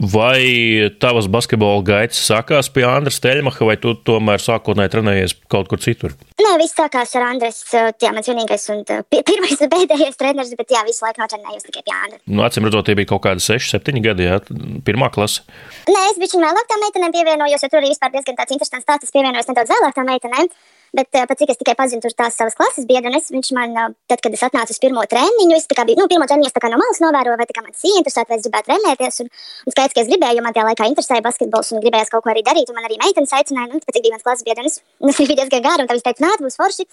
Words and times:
Vai 0.00 0.88
tavas 0.96 1.26
basketbola 1.28 1.82
gaitas 1.84 2.22
sākās 2.24 2.70
pie 2.72 2.86
Andra 2.88 3.12
Steļmacha, 3.12 3.66
vai 3.68 3.74
tu 3.76 3.92
tomēr 4.08 4.40
sākotnēji 4.40 4.92
trenējies 4.94 5.34
kaut 5.52 5.68
kur 5.68 5.82
citur? 5.84 6.14
Nē, 6.40 6.54
viss 6.62 6.72
sākās 6.72 7.12
ar 7.20 7.26
Andres. 7.26 7.58
Jā, 8.00 8.08
mans 8.16 8.30
vienīgais 8.32 8.64
un 8.72 8.80
pirmais 9.12 9.60
un 9.60 9.72
pēdējais 9.74 10.16
treneris, 10.16 10.56
bet 10.56 10.72
jā, 10.72 10.80
visu 10.88 11.04
laiku 11.04 11.20
notrenējos 11.20 11.68
tikai 11.68 11.84
pie 11.84 11.96
Andra. 11.98 12.20
Nu, 12.32 12.46
acīm 12.48 12.64
redzot, 12.64 12.88
tie 12.88 12.96
bija 12.96 13.10
kaut 13.12 13.26
kādi 13.28 13.44
6, 13.44 13.74
7 13.76 14.00
gadi, 14.08 14.30
jā, 14.30 14.40
pirmā 14.88 15.12
klase. 15.12 15.44
Nē, 15.84 16.08
es 16.14 16.24
biju 16.24 16.40
vēlāk 16.46 16.72
tām 16.72 16.80
meitenēm 16.86 17.16
pievienojos, 17.18 17.60
jo 17.60 17.68
tur 17.68 17.84
arī 17.84 17.92
vispār 17.92 18.16
diezgan 18.16 18.40
tāds 18.40 18.56
interesants 18.56 18.88
stāsts. 18.88 19.10
Es 19.10 19.16
pievienojos 19.18 19.52
nedaudz 19.52 19.76
vēlāk 19.76 20.00
tām 20.00 20.08
meitenēm. 20.14 20.48
Bet 20.96 21.08
uh, 21.14 21.26
pat 21.30 21.38
cik 21.38 21.52
es 21.54 21.60
tikai 21.60 21.76
pazinu 21.78 22.02
tur 22.02 22.14
tās 22.18 22.34
savas 22.34 22.56
klases 22.58 22.86
biedrenes, 22.88 23.30
viņš 23.30 23.52
man, 23.54 23.76
uh, 23.78 23.92
tad, 24.10 24.22
kad 24.24 24.34
es 24.34 24.42
atnācu 24.46 24.74
uz 24.74 24.80
pirmo 24.82 25.04
treniņu, 25.12 25.54
es 25.54 25.68
biju, 25.70 25.98
nu, 26.00 26.08
pirmo 26.10 26.26
treniņu 26.26 26.50
es 26.50 26.56
tā 26.56 26.62
kā 26.64 26.72
no 26.72 26.80
malas 26.80 26.98
novēroju, 27.04 27.38
vai 27.38 27.46
tā 27.46 27.56
kā 27.56 27.64
man 27.64 27.70
tas 27.76 27.86
interesēta, 27.92 28.32
vai 28.32 28.40
es 28.40 28.48
gribētu 28.48 28.70
trenēties. 28.72 29.22
Un, 29.24 29.30
un 29.70 29.76
skaidrs, 29.76 29.94
ka 29.94 30.04
es 30.04 30.10
gribēju, 30.10 30.40
jo 30.40 30.46
man 30.46 30.56
tajā 30.56 30.66
laikā 30.66 30.90
interesēja 30.90 31.26
basketbols 31.26 31.72
un 31.76 31.84
gribējās 31.86 32.12
kaut 32.12 32.26
ko 32.26 32.34
arī 32.34 32.44
darīt. 32.46 32.70
Un 32.70 32.80
man 32.80 32.90
arī 32.90 32.98
meitenes 33.02 33.34
aicināja, 33.38 33.70
nu, 33.70 33.82
pēc 33.86 33.98
cik 33.98 34.06
bija 34.06 34.18
mans 34.18 34.26
klases 34.26 34.46
biedrenes, 34.46 34.78
tas 34.82 35.22
bija 35.30 35.42
diezgan 35.42 35.66
gāri, 35.66 35.86
un 35.86 35.90
tā 35.90 35.98
viņš 35.98 36.06
teica, 36.10 36.26
nāc, 36.26 36.46
būs 36.46 36.58
forši. 36.58 36.90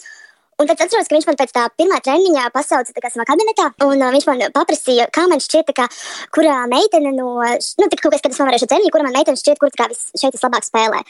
Un 0.57 0.65
tad 0.65 0.79
atceros, 0.81 1.05
ka 1.05 1.13
viņš 1.13 1.25
man 1.29 1.35
pēc 1.37 1.51
tā 1.53 1.63
pirmā 1.77 1.97
treniņa 2.01 2.47
pasauca 2.49 2.93
kā, 2.95 3.09
savā 3.13 3.27
kabinetā, 3.29 3.67
un 3.85 3.99
uh, 4.01 4.09
viņš 4.15 4.23
man 4.25 4.39
paprasīja, 4.55 5.05
kā 5.13 5.27
man 5.29 5.41
šķiet, 5.43 5.69
kā, 5.77 5.85
kurā 6.33 6.55
meitene 6.71 7.11
no, 7.13 7.35
nu, 7.45 7.89
tā, 7.91 7.99
kaut 7.99 8.15
kas, 8.15 8.23
kad 8.23 8.33
es 8.33 8.39
novērošu 8.41 8.69
treniņu, 8.71 8.89
kura 8.95 9.05
man 9.05 9.13
meitene 9.19 9.37
šķiet, 9.37 9.61
kur 9.61 9.69
kā, 9.77 9.85
šeit 10.17 10.33
vislabāk 10.33 10.65
spēlē. 10.65 11.03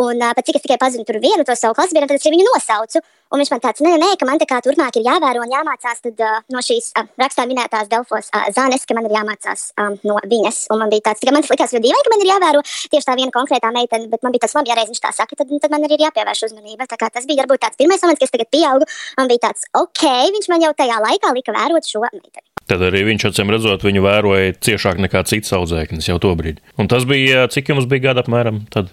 Un 0.00 0.22
uh, 0.22 0.32
cik 0.38 0.58
es 0.58 0.64
tikai 0.64 0.78
pazinu 0.80 1.04
tur 1.08 1.18
vienu 1.22 1.44
to 1.44 1.56
savu 1.58 1.74
biedru, 1.76 2.08
tad 2.08 2.16
es 2.18 2.28
viņu 2.28 2.46
nosaucu. 2.46 3.02
Un 3.32 3.40
viņš 3.40 3.50
man 3.54 3.62
tāds, 3.64 3.80
nē, 3.80 3.94
nē, 3.96 4.10
ka 4.20 4.26
man 4.28 4.40
tā 4.40 4.44
kā 4.48 4.58
turpmāk 4.60 4.96
ir 5.00 5.06
jāvēro 5.06 5.40
un 5.40 5.52
jāmācās 5.52 6.02
tad, 6.04 6.18
uh, 6.20 6.42
no 6.52 6.60
šīs 6.60 6.90
uh, 7.00 7.06
rakstā 7.20 7.46
minētās 7.48 7.88
Delfos 7.88 8.28
uh, 8.28 8.44
zānes, 8.52 8.84
ka 8.84 8.96
man 8.98 9.08
ir 9.08 9.14
jāmācās 9.16 9.70
um, 9.80 9.96
no 10.04 10.18
viņas. 10.28 10.66
Un 10.74 10.82
man 10.84 10.92
bija 10.92 11.06
tāds, 11.08 11.24
ka 11.24 11.32
man 11.32 11.46
likās 11.46 11.72
ļoti 11.72 11.86
dīvaini, 11.86 12.04
ka 12.04 12.12
man 12.12 12.24
ir 12.24 12.30
jāvēro 12.34 12.62
tieši 12.92 13.08
tā 13.08 13.16
viena 13.16 13.32
konkrētā 13.32 13.72
meitene, 13.72 14.10
bet 14.12 14.24
man 14.26 14.36
bija 14.36 14.44
tas 14.44 14.56
labi, 14.58 14.68
ja 14.68 14.76
reiz 14.76 14.92
viņš 14.92 15.00
tā 15.06 15.14
saka, 15.16 15.40
tad, 15.40 15.56
tad 15.64 15.72
man 15.72 15.88
arī 15.88 15.96
ir 15.96 16.06
jāpievērš 16.10 16.44
uzmanība. 16.50 16.88
Tā 16.92 17.00
kā 17.00 17.08
tas 17.08 17.28
bija 17.28 17.46
varbūt 17.46 17.64
tāds 17.64 17.80
pirmais 17.80 18.04
moments, 18.04 18.20
kad 18.20 18.28
es 18.28 18.36
tagad 18.36 18.52
pieaugu, 18.52 18.88
man 19.16 19.32
bija 19.32 19.46
tāds, 19.48 19.64
ok, 19.80 20.06
viņš 20.36 20.52
man 20.52 20.68
jau 20.68 20.76
tajā 20.76 21.00
laikā 21.08 21.32
lika 21.40 21.56
vērot 21.56 21.88
šo 21.88 22.04
meiteni. 22.04 22.48
Tad 22.68 22.84
arī 22.86 23.02
viņš, 23.08 23.26
acīm 23.32 23.50
redzot, 23.52 23.82
viņu 23.84 24.04
vēroja 24.04 24.54
ciešāk 24.62 25.00
nekā 25.02 25.24
cits 25.28 25.52
audzēknis 25.56 26.08
jau 26.08 26.20
to 26.22 26.30
brīdi. 26.38 26.62
Un 26.80 26.88
tas 26.90 27.06
bija, 27.08 27.48
cik 27.52 27.72
jums 27.72 27.88
bija 27.90 28.10
gada 28.10 28.22
apmēram 28.22 28.62
tad? 28.72 28.92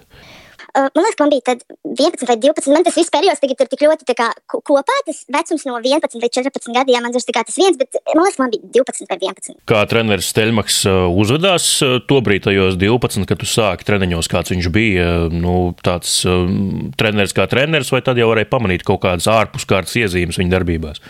Uh, 0.70 0.88
man 0.94 1.06
liekas, 1.06 1.20
man 1.22 1.32
bija 1.34 1.56
11 1.84 2.28
vai 2.30 2.38
12. 2.38 2.74
Man 2.74 2.86
tas 2.86 2.98
viss 3.00 3.14
periods 3.14 3.42
tagad 3.42 3.64
ir 3.64 3.70
tik 3.72 3.84
ļoti 3.86 4.16
kā, 4.18 4.30
kopā. 4.50 4.98
Tas 5.08 5.24
vecums 5.32 5.66
no 5.70 5.80
11 5.82 6.20
līdz 6.22 6.40
14 6.40 6.76
gadiem 6.78 7.06
man 7.06 7.16
ir 7.16 7.26
tas 7.40 7.58
viens, 7.58 7.80
bet 7.80 8.00
man 8.14 8.26
liekas, 8.26 8.40
man 8.42 8.54
bija 8.54 8.72
12 8.80 9.10
vai 9.10 9.20
11. 9.22 9.60
Kā 9.70 9.84
treneris 9.90 10.30
Stelmaks 10.30 10.82
uzvedās 11.10 11.68
tobrīd 12.10 12.46
tajos 12.46 12.78
12, 12.80 13.26
kad 13.30 13.42
tu 13.42 13.50
sāki 13.50 13.88
treniņos, 13.88 14.30
kāds 14.32 14.54
viņš 14.54 14.72
bija? 14.74 15.08
Nu, 15.34 15.72
tāds 15.86 16.20
um, 16.30 16.92
treneris 17.00 17.36
kā 17.38 17.48
treneris, 17.50 17.94
vai 17.94 18.04
tad 18.06 18.20
jau 18.22 18.30
varēja 18.32 18.52
pamanīt 18.52 18.86
kaut 18.88 19.04
kādas 19.06 19.30
ārpuskārtas 19.32 19.98
iezīmes 20.04 20.40
viņa 20.40 20.58
darbībās? 20.58 21.02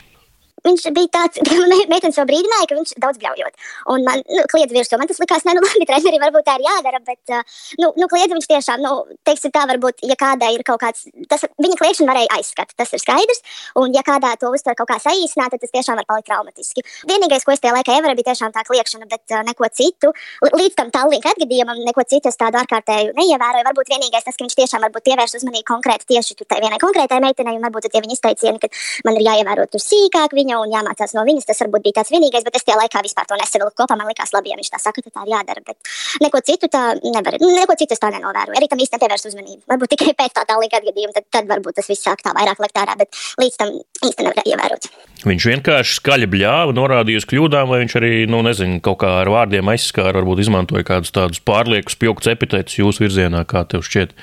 Viņš 0.66 0.86
bija 0.96 1.12
tāds, 1.18 1.42
ka 1.48 1.58
meitene 1.92 2.16
to 2.16 2.26
brīdināja, 2.30 2.70
ka 2.70 2.78
viņš 2.80 2.96
daudz 3.04 3.22
bļaujot. 3.22 3.60
Un 3.94 4.06
man 4.08 4.24
nu, 4.26 4.46
kliedz 4.52 4.76
virsū. 4.76 5.00
Man 5.00 5.10
tas 5.10 5.22
likās, 5.22 5.46
ne, 5.48 5.56
nu, 5.58 5.64
labi, 5.68 5.88
trenerim 5.90 6.24
varbūt 6.26 6.48
tā 6.48 6.58
ir 6.60 6.66
jādara, 6.68 7.02
bet, 7.06 7.36
nu, 7.82 7.92
nu 8.00 8.10
kliedz 8.12 8.34
viņš 8.36 8.50
tiešām, 8.50 8.84
nu, 8.86 8.96
teiksim 9.28 9.54
tā, 9.56 9.66
varbūt, 9.70 10.04
ja 10.10 10.18
kādai 10.20 10.54
ir 10.58 10.66
kaut 10.68 10.82
kāds, 10.84 11.08
tas 11.32 11.46
viņa 11.60 11.80
kliekšana 11.82 12.12
varēja 12.12 12.34
aizskat, 12.40 12.74
tas 12.80 12.94
ir 12.96 13.04
skaidrs. 13.04 13.44
Un, 13.80 13.94
ja 13.96 14.04
kādā 14.06 14.34
to 14.40 14.52
uztver 14.54 14.78
kaut 14.80 14.90
kā 14.92 15.00
saīsināt, 15.04 15.54
tad 15.54 15.64
tas 15.64 15.74
tiešām 15.74 16.00
var 16.00 16.08
palikt 16.10 16.30
traumatiski. 16.30 16.84
Vienīgais, 17.10 17.46
ko 17.46 17.54
es 17.54 17.64
tajā 17.64 17.76
laikā 17.76 17.98
ievēroju, 17.98 18.20
bija 18.20 18.32
tiešām 18.32 18.54
tā 18.56 18.64
kliekšana, 18.68 19.08
bet 19.10 19.36
uh, 19.36 19.44
neko 19.48 19.70
citu. 19.76 20.12
Līdz 20.44 20.78
tam 20.78 20.92
tālāk 20.94 21.28
atgadījumam, 21.32 21.82
neko 21.86 22.06
citu 22.10 22.32
es 22.32 22.40
tādu 22.40 22.60
ārkārtēju 22.62 23.16
neievēroju. 23.18 23.68
Varbūt 23.70 23.92
vienīgais 23.94 24.26
tas, 24.26 24.38
ka 24.38 24.46
viņš 24.46 24.58
tiešām 24.60 24.86
varbūt 24.88 25.06
pievērš 25.10 25.38
uzmanību 25.40 25.68
konkrēti 25.70 26.10
tieši 26.14 26.38
tai 26.50 26.62
vienai 26.64 26.80
konkrētai 26.82 27.20
meitenei, 27.24 27.58
un 27.58 27.66
varbūt 27.68 27.90
tie 27.92 28.02
viņa 28.04 28.16
izteicieni, 28.16 28.62
ka 28.62 28.70
man 29.08 29.20
ir 29.20 29.28
jāievēro 29.28 29.68
tur 29.72 29.84
sīkāk 29.84 30.34
viņa 30.38 30.49
viņa 30.50 30.60
un 30.64 30.74
jāmācās 30.74 31.14
no 31.16 31.24
viņas. 31.28 31.48
Tas 31.50 31.62
varbūt 31.64 31.86
bija 31.86 32.00
tāds 32.00 32.12
vienīgais, 32.14 32.46
bet 32.46 32.58
es 32.58 32.66
tajā 32.66 32.78
laikā 32.80 33.04
vispār 33.06 33.28
to 33.30 33.38
nesavilku 33.38 33.76
kopā. 33.78 33.98
Man 33.98 34.10
liekas, 34.10 34.34
labi, 34.34 34.52
ja 34.52 34.58
viņš 34.58 34.72
tā 34.74 34.80
saka, 34.82 35.04
tad 35.06 35.14
tā 35.14 35.26
ir 35.26 35.34
jādara. 35.36 35.62
Bet 35.66 35.78
neko 36.24 36.42
citu 36.46 36.70
tā 36.72 36.84
nevar. 37.04 37.38
Neko 37.40 37.78
citu 37.78 37.96
es 37.96 38.02
tā 38.02 38.10
nenovēroju. 38.16 38.58
Arī 38.58 38.70
tam 38.70 38.82
īsti 38.82 38.98
nepievērst 38.98 39.30
uzmanību. 39.30 39.62
Varbūt 39.70 39.94
tikai 39.96 40.16
pēc 40.18 40.36
tā 40.38 40.46
tālāka 40.50 40.82
atgadījuma, 40.82 41.14
tad, 41.16 41.28
tad 41.30 41.50
varbūt 41.50 41.80
tas 41.80 41.90
viss 41.92 42.06
sāk 42.06 42.24
tā 42.26 42.34
vairāk 42.38 42.62
likt 42.64 42.82
ārā, 42.82 42.98
bet 43.00 43.22
līdz 43.42 43.62
tam 43.62 43.76
īsti 43.78 44.26
nevarēja 44.26 44.56
ievērot. 44.56 44.90
Viņš 45.28 45.46
vienkārši 45.50 45.98
skaļi 46.00 46.30
bļāva, 46.32 46.72
norādīja 46.78 47.20
uz 47.20 47.26
kļūdām, 47.28 47.68
vai 47.68 47.82
viņš 47.82 47.96
arī, 48.00 48.12
nu, 48.32 48.40
nezinu, 48.46 48.80
kaut 48.84 49.02
kā 49.02 49.10
ar 49.20 49.32
vārdiem 49.34 49.68
aizskāra, 49.74 50.16
varbūt 50.22 50.46
izmantoja 50.46 50.86
kādus 50.88 51.12
tādus 51.12 51.42
pārliekus 51.44 51.98
pjokts 52.00 52.32
epitētus 52.32 52.78
jūsu 52.80 53.04
virzienā, 53.04 53.44
kā 53.50 53.66
tev 53.68 53.84
šķiet. 53.84 54.16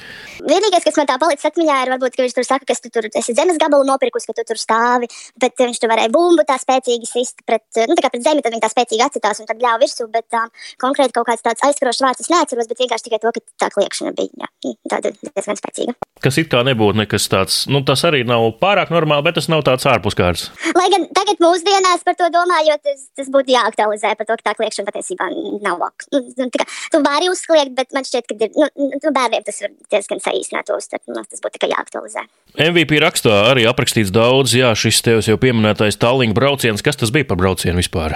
Vienīgais, 0.47 0.86
kas 0.86 0.97
man 0.97 1.10
tā 1.10 1.19
palicis 1.20 1.50
atmiņā, 1.50 1.76
ir 1.84 1.92
varbūt, 1.92 2.16
ka 2.16 2.25
viņš 2.25 2.36
tur 2.38 2.48
saka, 2.48 2.69
ka 2.70 2.78
tu 2.81 2.92
tur 2.94 3.10
esi 3.12 3.36
zemes 3.36 3.60
gabalu 3.60 3.84
nopirkus, 3.84 4.25
ka 4.25 4.32
tu 4.38 4.47
tur 4.48 4.60
stāvi, 4.60 5.10
bet 5.42 5.60
viņš 5.60 5.82
tur 5.82 5.92
varēja 5.92 6.15
bumbu 6.16 6.47
tā 6.49 6.56
spēcīgi 6.60 7.09
sist 7.10 7.44
pret, 7.49 7.65
nu, 7.84 7.97
tā 8.00 8.10
pret 8.12 8.25
zemi, 8.25 8.44
tad 8.44 8.56
viņi 8.56 8.65
tā 8.65 8.72
spēcīgi 8.72 9.04
atcitās 9.06 9.43
un 9.43 9.50
tad 9.50 9.62
ļāva 9.62 9.82
virsū, 9.84 10.09
bet 10.12 10.41
um, 10.41 10.50
konkrēti 10.82 11.16
kaut 11.16 11.28
kāds 11.28 11.44
tāds 11.44 11.65
aizskarošs 11.69 12.03
vārds 12.06 12.25
es 12.25 12.32
neatceros, 12.32 12.71
bet 12.71 12.82
vienkārši 12.84 13.09
tikai 13.09 13.22
to, 13.22 13.34
ka 13.37 13.44
tā 13.65 13.71
kliekšana 13.77 14.15
bija, 14.16 14.49
jā, 14.65 14.75
tāda 14.91 15.12
diezgan 15.21 15.60
spēcīga. 15.60 15.97
Kas 16.25 16.38
it 16.41 16.49
kā 16.53 16.62
nebūtu 16.65 16.97
nekas 17.03 17.28
tāds, 17.28 17.59
nu, 17.69 17.82
tas 17.87 18.03
arī 18.09 18.22
nav 18.27 18.47
pārāk 18.62 18.88
normāli, 18.94 19.27
bet 19.27 19.37
tas 19.37 19.50
nav 19.53 19.62
tāds 19.66 19.84
ārpuskārs. 19.91 20.47
Lai 20.77 20.87
gan 20.93 21.04
tagad 21.16 21.43
mūsdienās 21.44 22.04
par 22.06 22.16
to 22.19 22.31
domājot, 22.33 22.81
tas, 22.87 23.04
tas 23.19 23.28
būtu 23.33 23.53
jāaktualizē 23.53 24.15
par 24.16 24.28
to, 24.28 24.38
ka 24.41 24.48
tā 24.48 24.54
kliekšana 24.59 24.88
patiesībā 24.88 25.28
nav 25.65 25.83
laka. 25.83 26.09
Nu, 26.15 26.22
nu, 26.25 26.48
kā, 26.54 26.65
tu 26.93 27.03
vari 27.04 27.28
uzkliegt, 27.33 27.75
bet 27.77 27.93
man 27.97 28.06
šķiet, 28.09 28.28
ka 28.31 28.38
ir, 28.48 28.54
nu, 28.56 28.71
nu, 28.94 29.12
bērniem 29.12 29.44
tas 29.47 29.60
ir 29.60 29.75
diezgan 29.93 30.22
saīsināt 30.25 30.71
to 30.71 30.78
uztvert. 30.81 31.04
Nu, 31.10 31.21
tas 31.28 31.43
būtu 31.44 31.59
tikai 31.59 31.72
jāaktualizē. 31.75 32.25
MVP 32.56 33.00
rakstā 33.04 33.34
arī 33.50 33.66
aprakstīts 33.69 34.12
daudz, 34.15 34.56
jā, 34.56 34.72
šis 34.78 35.03
tevis 35.04 35.28
jau 35.28 35.37
pieminētais 35.41 36.00
Tallinga 36.06 36.39
brauciens. 36.39 36.84
Kas 36.87 36.94
tas 37.00 37.11
bija 37.11 37.27
par 37.27 37.41
braucienu 37.41 37.81
vispār? 37.81 38.15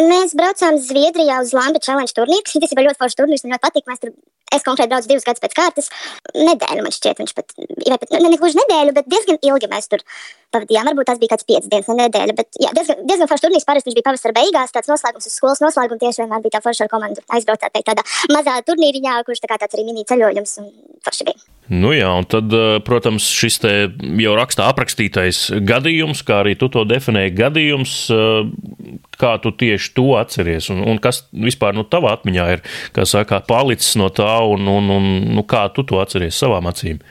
Mēs 0.00 0.32
braucām 0.38 0.78
Zviedrijā 0.80 1.42
uz 1.42 1.52
Lambi 1.52 1.82
Challenge 1.84 2.14
turnīru. 2.16 2.46
Tas 2.48 2.72
bija 2.72 2.86
ļoti 2.86 3.00
foršs 3.02 3.18
turnīrs, 3.18 3.44
man 3.44 3.56
ļoti 3.56 3.64
patīk. 3.66 3.84
Mēs 3.90 4.00
tur 4.00 4.14
Es 4.48 4.64
konkrēti 4.64 4.88
braucu 4.88 5.10
divus 5.10 5.26
gadus 5.26 5.42
pēc 5.42 5.54
kārtas. 5.56 5.90
Nedēļu 6.32 6.84
man 6.84 6.94
šķiet, 6.94 7.18
viņš 7.20 7.34
pat, 7.36 7.52
vai 7.58 7.98
pat 8.00 8.14
ne, 8.14 8.20
ne 8.32 8.38
gluži 8.40 8.56
nedēļu, 8.56 8.94
bet 8.96 9.10
diezgan 9.12 9.36
ilgi 9.44 9.68
mēs 9.68 9.90
tur 9.92 10.00
pavadījām. 10.56 10.88
Varbūt 10.88 11.10
tas 11.10 11.20
bija 11.20 11.34
kāds 11.34 11.44
piecas 11.50 11.68
dienas, 11.68 11.90
ne 11.92 12.06
nedēļa. 12.06 12.36
Bet 12.38 12.60
jā, 12.62 12.72
diezgan, 12.78 13.04
diezgan 13.10 13.28
foršs 13.28 13.44
turnīrs. 13.44 13.68
Parasti 13.68 13.90
viņš 13.90 13.98
bija 13.98 14.08
pavasara 14.08 14.36
beigās, 14.38 14.72
tāds 14.72 14.88
noslēgums 14.88 15.28
uz 15.28 15.36
skolas 15.36 15.60
noslēgumu. 15.64 16.00
Tieši 16.00 16.24
vienmēr 16.24 16.46
bija 16.46 16.56
tā 16.56 16.64
forša 16.64 16.88
ar 16.88 16.92
komandu 16.94 17.26
aizbraukt 17.28 17.68
tādā 17.92 18.08
mazā 18.32 18.56
turnīriņā, 18.70 19.20
kurš 19.28 19.44
tā 19.44 19.52
kā 19.52 19.60
tāds 19.60 19.76
arī 19.76 19.84
mini 19.90 20.08
ceļojums 20.08 20.60
un 20.64 20.72
forši 21.04 21.28
bija. 21.28 21.57
Nu 21.68 21.90
jā, 21.92 22.08
un 22.16 22.24
tad, 22.24 22.48
eh, 22.48 22.78
protams, 22.80 23.26
šis 23.28 23.60
jau 23.60 24.34
rakstā 24.38 24.70
aprakstītais 24.72 25.50
gadījums, 25.68 26.22
kā 26.24 26.40
arī 26.40 26.54
tu 26.56 26.70
to 26.72 26.84
definēji, 26.88 27.34
gadījums, 27.36 27.92
eh, 28.08 28.98
kā 29.20 29.34
tu 29.42 29.52
tieši 29.52 29.92
to 29.94 30.16
atceries, 30.16 30.70
un, 30.72 30.80
un 30.88 30.98
kas 30.98 31.26
vispār 31.32 31.76
nu, 31.76 31.84
tavā 31.84 32.16
atmiņā 32.16 32.46
ir, 32.56 32.64
saka, 33.04 33.42
palicis 33.44 33.96
no 34.00 34.08
tā, 34.08 34.32
un, 34.48 34.64
un, 34.64 34.90
un 34.96 35.10
nu, 35.36 35.44
kā 35.44 35.68
tu 35.74 35.84
to 35.84 36.00
atceries 36.00 36.40
savām 36.40 36.70
acīm? 36.72 37.02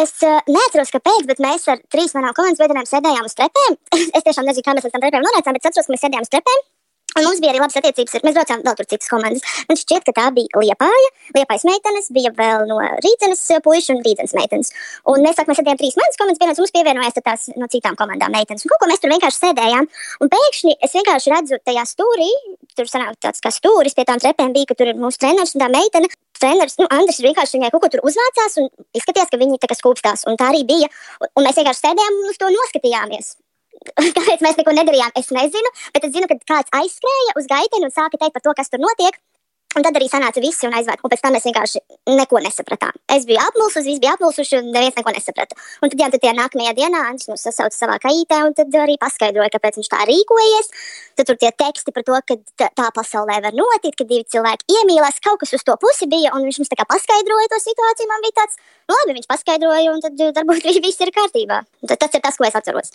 Es 0.00 0.14
uh, 0.24 0.40
neatceros, 0.48 0.92
kāpēc, 0.92 1.26
bet 1.28 1.40
mēs 1.44 1.66
ar 1.68 1.80
trīs 1.92 2.14
manām 2.16 2.32
komandas 2.36 2.60
biedriem 2.60 2.86
sēdējām 2.88 3.28
uz 3.28 3.36
trepēm. 3.36 3.76
es 4.16 4.24
tiešām 4.24 4.48
nezinu, 4.48 4.64
kā 4.64 4.76
mēs 4.76 4.88
līdz 4.88 4.94
tam 4.96 5.04
trepēm 5.04 5.24
nonācām, 5.24 5.56
bet 5.56 5.68
atceros, 5.68 5.88
ka 5.88 5.92
mēs 5.92 6.04
sēdējām 6.06 6.24
uz 6.24 6.32
trepēm. 6.32 6.62
Un 7.12 7.26
mums 7.26 7.40
bija 7.44 7.52
arī 7.52 7.60
labas 7.60 7.76
attiecības. 7.76 8.14
Ar, 8.16 8.22
mēs 8.24 8.36
braucām 8.38 8.62
vēl 8.64 8.76
tur 8.78 8.88
citas 8.88 9.10
komandas. 9.12 9.42
Man 9.68 9.78
šķiet, 9.80 10.06
ka 10.06 10.14
tā 10.16 10.28
bija 10.32 10.62
Liepāja, 10.62 11.10
Liepājas 11.36 11.66
meitenes, 11.68 12.08
bija 12.14 12.32
vēl 12.38 12.64
no 12.70 12.78
Rīdzenes 13.04 13.42
puikas 13.64 13.90
un 13.92 14.00
Rīdzenes 14.06 14.32
meitenes. 14.38 14.72
Un 15.12 15.20
mēs 15.26 15.36
sākām 15.36 15.58
sēdēt 15.58 15.80
trīs 15.82 15.98
manas 16.00 16.16
komandas, 16.20 16.40
vienas 16.40 16.62
mums 16.62 16.72
pievienojās 16.72 17.18
tās 17.20 17.46
no 17.60 17.68
citām 17.72 17.98
komandām 18.00 18.32
meitenes. 18.32 18.64
Un 18.64 18.72
kaut 18.72 18.84
ko 18.84 18.88
mēs 18.88 19.04
tur 19.04 19.12
vienkārši 19.12 19.42
sēdējām. 19.44 19.90
Un 20.24 20.32
pēkšņi 20.32 20.76
es 20.88 20.96
vienkārši 20.96 21.34
redzu 21.34 21.60
tajā 21.68 21.84
stūrī, 21.92 22.30
tur 22.78 22.88
sanāk 22.88 23.20
tāds 23.20 23.44
kā 23.44 23.52
stūris 23.52 23.98
pie 23.98 24.08
tām 24.08 24.22
trepēm 24.22 24.56
bija, 24.56 24.72
ka 24.72 24.78
tur 24.80 24.94
ir 24.94 25.00
mūsu 25.00 25.20
treneris 25.20 25.52
un 25.56 25.66
tā 25.66 25.68
meitene. 25.72 26.12
Treneris, 26.42 26.74
nu, 26.80 26.88
Andris 26.90 27.20
vienkārši 27.22 27.60
viņai 27.60 27.70
kaut 27.70 27.84
ko 27.84 27.92
tur 27.92 28.08
uzvācās 28.08 28.58
un 28.58 28.66
izskatījās, 28.98 29.30
ka 29.30 29.38
viņi 29.38 29.60
tā 29.62 29.68
kā 29.70 29.78
skūpstās. 29.78 30.24
Un 30.26 30.40
tā 30.40 30.50
arī 30.50 30.64
bija. 30.66 30.90
Un, 31.20 31.30
un 31.38 31.46
mēs 31.46 31.60
vienkārši 31.60 31.84
sēdējām 31.84 32.18
un 32.18 32.32
uz 32.32 32.40
to 32.40 32.50
noskatījāmies. 32.50 33.34
Kāpēc 34.16 34.44
mēs 34.44 34.58
neko 34.60 34.74
nedarījām, 34.78 35.12
es 35.18 35.32
nezinu, 35.34 35.74
bet 35.94 36.06
es 36.06 36.14
zinu, 36.14 36.30
ka 36.30 36.38
kāds 36.54 36.74
aizskrēja 36.80 37.36
uz 37.40 37.50
gaiteni 37.50 37.88
un 37.88 37.94
sāka 37.94 38.20
teikt 38.20 38.36
par 38.36 38.44
to, 38.46 38.56
kas 38.58 38.72
tur 38.72 38.82
notiek. 38.82 39.18
Un 39.72 39.80
tad 39.80 39.96
arī 39.96 40.04
sanāca 40.04 40.40
visi 40.44 40.66
un 40.68 40.74
aizvērt. 40.76 41.00
Un 41.00 41.08
pēc 41.08 41.22
tam 41.24 41.32
mēs 41.32 41.46
vienkārši 41.48 41.80
neko 42.12 42.40
nesapratām. 42.44 42.92
Es 43.14 43.24
biju 43.28 43.40
apmulsus, 43.40 43.86
visi 43.86 44.02
bija 44.02 44.12
apmulsuši 44.18 44.58
un 44.58 44.68
neviens 44.74 44.98
neko 44.98 45.14
nesaprata. 45.16 45.56
Un 45.80 45.88
tad, 45.88 45.96
jā, 46.02 46.08
tad 46.12 46.20
tajā 46.20 46.34
nākamajā 46.36 46.74
dienā 46.76 47.00
Andris 47.08 47.30
mūs 47.30 47.46
sasauca 47.48 47.72
savā 47.72 47.96
kaitē 48.02 48.42
un 48.44 48.52
tad 48.58 48.76
arī 48.82 48.98
paskaidroja, 49.00 49.48
kāpēc 49.56 49.80
viņš 49.80 49.90
tā 49.94 50.02
rīkojies. 50.12 50.70
Tad 51.16 51.30
tur 51.30 51.40
tie 51.40 51.54
teksti 51.64 51.96
par 51.96 52.04
to, 52.04 52.20
ka 52.28 52.68
tā 52.68 52.92
pasaulē 53.00 53.40
var 53.48 53.56
notikt, 53.56 53.96
ka 53.96 54.08
divi 54.12 54.28
cilvēki 54.36 54.76
iemīlās, 54.76 55.24
kaut 55.24 55.40
kas 55.40 55.56
uz 55.56 55.64
to 55.64 55.80
pusi 55.80 56.10
bija, 56.12 56.36
un 56.36 56.44
viņš 56.44 56.60
mums 56.60 56.76
tā 56.76 56.82
kā 56.82 56.90
paskaidroja 56.92 57.54
to 57.54 57.64
situāciju. 57.64 58.12
Man 58.12 58.28
bija 58.28 58.42
tāds, 58.44 58.60
nu 58.92 59.00
labi, 59.00 59.20
viņš 59.22 59.30
paskaidroja, 59.32 59.92
un 59.96 60.04
tad 60.04 60.26
varbūt 60.36 60.68
viss 60.84 61.00
ir 61.00 61.16
kārtībā. 61.16 61.64
Tad 61.88 61.96
tas 62.04 62.20
ir 62.20 62.28
tas, 62.28 62.36
ko 62.36 62.44
es 62.44 62.60
atceros. 62.60 62.92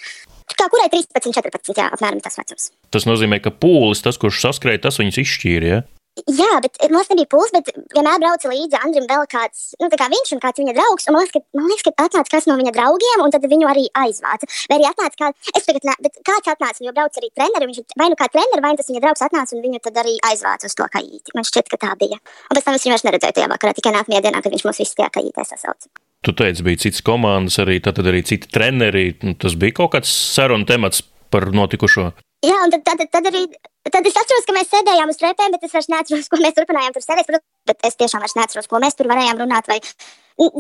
Kā 0.58 0.70
kurai 0.74 0.90
13, 0.94 1.36
14, 1.38 1.78
jā, 1.78 1.90
apmēram 1.94 2.24
tas 2.24 2.40
vecums. 2.40 2.72
Tas 2.94 3.06
nozīmē, 3.10 3.40
ka 3.44 3.54
pūlis, 3.54 4.02
tas, 4.06 4.18
kurš 4.22 4.42
saskrēja, 4.48 4.88
tas 4.88 4.98
viņus 5.02 5.22
izšķīra. 5.24 5.70
Ja? 5.70 5.84
Jā, 6.26 6.50
bet 6.64 6.80
mums 6.90 7.10
nebija 7.12 7.30
pūles, 7.30 7.52
bet 7.54 7.68
vienmēr 7.94 8.18
brauca 8.24 8.50
līdzi 8.50 8.80
Andrim 8.80 9.06
vēl 9.10 9.28
kāds, 9.30 9.76
nu, 9.78 9.90
kā 9.92 10.08
viņš 10.10 10.32
un 10.34 10.42
kāds 10.42 10.62
viņa 10.64 10.74
draugs. 10.74 11.06
Un 11.06 11.14
man 11.14 11.22
liekas, 11.22 11.36
ka, 11.36 11.60
man 11.60 11.70
liekas, 11.70 11.86
ka 11.86 12.08
atnāca 12.08 12.34
kāds 12.34 12.48
no 12.50 12.56
viņa 12.58 12.74
draugiem, 12.74 13.22
un 13.22 13.34
tad 13.36 13.46
viņu 13.52 13.70
arī 13.70 13.86
aizvāca. 14.02 14.50
Vai 14.72 14.80
arī 14.80 14.90
atnāca 14.90 15.22
kāds, 15.22 15.54
es 15.54 15.70
tagad, 15.70 15.86
ne, 15.86 15.96
bet 16.08 16.18
kāds 16.26 16.54
atnāca, 16.56 16.82
jo 16.88 16.96
brauc 16.98 17.22
arī 17.22 17.30
treneri, 17.38 17.70
viņš 17.70 18.00
vai 18.02 18.10
nu 18.10 18.18
kā 18.18 18.32
treneri, 18.34 18.66
vai 18.66 18.74
nu 18.74 18.82
tas 18.82 18.90
viņa 18.90 19.06
draugs 19.06 19.26
atnāca, 19.30 19.54
un 19.54 19.66
viņu 19.68 19.84
tad 19.86 20.02
arī 20.02 20.18
aizvāca 20.32 20.72
uz 20.72 20.78
to 20.80 20.90
kajīti. 20.98 21.38
Man 21.38 21.46
šķiet, 21.52 21.70
ka 21.74 21.82
tā 21.86 21.94
bija. 22.02 22.18
Un 22.50 22.58
pēc 22.58 22.66
tam 22.66 22.80
es 22.80 22.88
viņu 22.88 22.98
vairs 22.98 23.10
neredzēju 23.12 23.38
tajā 23.38 23.54
vakarā, 23.54 23.78
tikai 23.78 23.98
nākamajā 24.00 24.26
dienā, 24.26 24.42
kad 24.42 24.58
viņš 24.58 24.70
mūs 24.72 24.82
visus 24.82 24.98
tajā 24.98 25.14
kajītē 25.20 25.46
sasauca. 25.54 25.92
Tu 26.26 26.34
teici, 26.34 26.64
bija 26.66 26.82
citas 26.82 27.04
komandas, 27.06 27.60
arī, 27.62 27.78
tad 27.84 28.00
arī 28.02 28.24
citi 28.26 28.50
treneri. 28.52 29.12
Tas 29.40 29.56
bija 29.60 29.78
kaut 29.82 29.94
kāds 29.96 30.12
sarunu 30.12 30.68
temats 30.68 31.04
par 31.32 31.50
notikušo. 31.54 32.10
Jā, 32.46 32.58
un 32.62 32.74
tad, 32.74 32.84
tad, 32.86 33.02
tad 33.10 33.28
arī 33.32 33.46
tad 33.92 34.06
es 34.08 34.18
atceros, 34.20 34.46
ka 34.46 34.54
mēs 34.56 34.70
sēdējām 34.70 35.12
uz 35.12 35.20
trepēm, 35.20 35.54
bet 35.56 35.66
es 35.66 35.74
vairs 35.74 35.90
neatceros, 35.92 36.30
ko 36.30 36.40
mēs 36.42 36.56
turpinājām 36.58 36.96
tur 36.96 37.04
sēdēt. 37.04 37.44
Bet 37.68 37.88
es 37.88 37.98
tiešām 38.00 38.24
vairs 38.24 38.36
neatceros, 38.38 38.70
ko 38.70 38.82
mēs 38.84 38.98
tur 38.98 39.10
varējām 39.12 39.42
runāt. 39.42 39.70
Vai... 39.72 39.80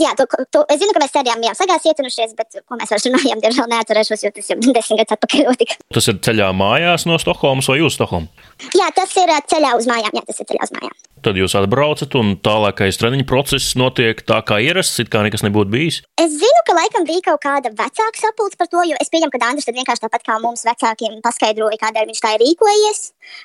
Jā, 0.01 0.15
to, 0.18 0.25
to, 0.50 0.63
es 0.74 0.80
zinu, 0.81 0.94
ka 0.95 1.04
mēs 1.04 1.13
sēdējām, 1.13 1.44
bijām 1.44 1.57
sagās 1.57 1.86
iecinušies, 1.86 2.33
bet 2.39 2.57
ko 2.65 2.80
mēs 2.80 2.94
vairs 2.94 3.06
runājām, 3.10 3.44
diemžēl 3.44 3.69
neatcerēšos, 3.74 4.24
jo 4.25 4.33
tas 4.33 4.50
jau 4.50 4.57
desmit 4.80 5.03
gadus 5.03 5.18
atpakaļ 5.18 5.45
notika. 5.51 5.77
Tas 5.94 6.10
ir 6.10 6.18
ceļā 6.25 6.50
mājās 6.57 7.06
no 7.10 7.19
Stokholmas 7.21 7.69
vai 7.69 7.77
uz 7.86 8.00
Stokholmu? 8.00 8.50
Jā, 8.74 8.89
tas 8.98 9.13
ir 9.21 9.36
ceļā 9.53 9.75
uz 9.77 9.89
mājām. 9.92 10.18
Jā, 10.18 10.25
tas 10.31 10.42
ir 10.42 10.50
ceļā 10.50 10.65
uz 10.65 10.74
mājām. 10.80 10.98
Tad 11.27 11.35
jūs 11.35 11.57
atbraucat, 11.59 12.13
un 12.15 12.38
tālākais 12.39 12.95
treniņu 13.01 13.25
process 13.27 13.74
notiek 13.75 14.21
tā 14.24 14.38
kā 14.47 14.62
ierasts, 14.63 15.01
it 15.03 15.09
kā 15.12 15.19
nekas 15.25 15.41
nebūtu 15.44 15.74
bijis. 15.74 15.97
Es 16.24 16.29
zinu, 16.31 16.62
ka 16.63 16.75
laikam 16.77 17.03
bija 17.09 17.25
kaut 17.25 17.41
kāda 17.44 17.74
vecāka 17.75 18.21
sapulce 18.21 18.56
par 18.56 18.69
to, 18.71 18.85
jo 18.88 18.95
es 18.95 19.12
pieņemu, 19.12 19.33
ka 19.33 19.50
Andris 19.50 19.68
vienkārši 19.68 20.06
tāpat 20.06 20.24
kā 20.24 20.38
mums 20.39 20.63
vecākiem 20.63 21.18
paskaidroja, 21.25 21.81
kādēļ 21.81 22.07
viņš 22.07 22.21
tā 22.24 22.31
ir 22.38 22.45
rīkojies. 22.45 23.01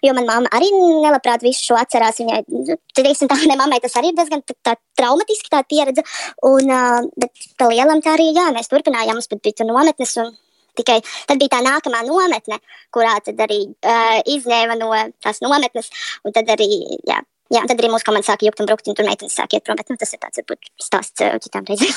Jo 0.06 0.14
manā 0.14 0.28
mamma 0.28 0.52
arī 0.54 0.68
nelabprāt 0.76 1.42
visu 1.42 1.72
šo 1.72 1.80
atcerās. 1.80 2.22
Viņai, 2.22 2.38
nu, 2.52 2.78
teiksim, 3.00 3.32
tā 3.32 3.40
mammai 3.50 3.80
tas 3.82 3.98
arī 3.98 4.12
ir 4.12 4.20
diezgan 4.20 4.46
tā, 4.52 4.76
traumatiski 5.02 5.50
tā 5.50 5.64
pieredze. 5.66 6.06
Un, 6.52 6.70
uh, 6.70 7.10
bet 7.18 7.50
tā 7.58 7.66
lielam 7.72 8.04
tā 8.06 8.14
arī, 8.14 8.30
jā, 8.30 8.46
mēs 8.54 8.70
turpinājām, 8.70 9.18
mums 9.18 9.30
pat 9.32 9.42
bija 9.42 9.66
nometnes. 9.66 10.14
Un, 10.22 10.30
Tikai 10.72 11.02
tad 11.28 11.36
bija 11.36 11.52
tā 11.52 11.58
nākamā 11.60 11.98
nometne, 12.06 12.56
kurā 12.94 13.18
arī 13.20 13.58
uh, 13.68 14.22
izņēma 14.24 14.78
no 14.80 14.88
tās 15.20 15.42
nometnes, 15.44 15.90
tad 16.32 16.48
arī 16.54 16.70
jā, 17.04 17.18
Jā, 17.52 17.66
tad 17.68 17.76
arī 17.76 17.90
mūsu 17.92 18.06
komanda 18.08 18.24
sāka 18.30 18.46
jukt 18.46 18.62
un 18.62 18.68
brukt, 18.70 18.86
un 18.88 18.96
tur 18.96 19.04
meitenes 19.04 19.34
sāka 19.36 19.58
iet 19.58 19.66
prom. 19.66 19.76
Bet 19.76 19.90
nu, 19.92 19.98
tas 20.00 20.14
ir 20.14 20.20
tāds, 20.22 20.40
varbūt, 20.40 20.70
stāsts 20.80 21.24
citām 21.44 21.66
reizēm. 21.68 21.96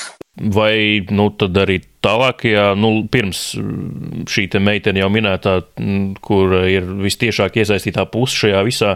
Vai 0.52 1.00
nu, 1.16 1.30
tad 1.40 1.56
arī 1.56 1.78
tālākajā, 2.04 2.66
nu, 2.76 2.90
pirms 3.08 3.40
mm, 3.56 4.26
šī 4.28 4.44
meitene 4.60 5.00
jau 5.00 5.08
minētā, 5.12 5.54
mm, 5.80 6.18
kur 6.20 6.52
ir 6.68 6.84
vistiešāk 7.00 7.56
iesaistītā 7.62 8.04
puse 8.12 8.36
šajā 8.42 8.60
visā, 8.68 8.92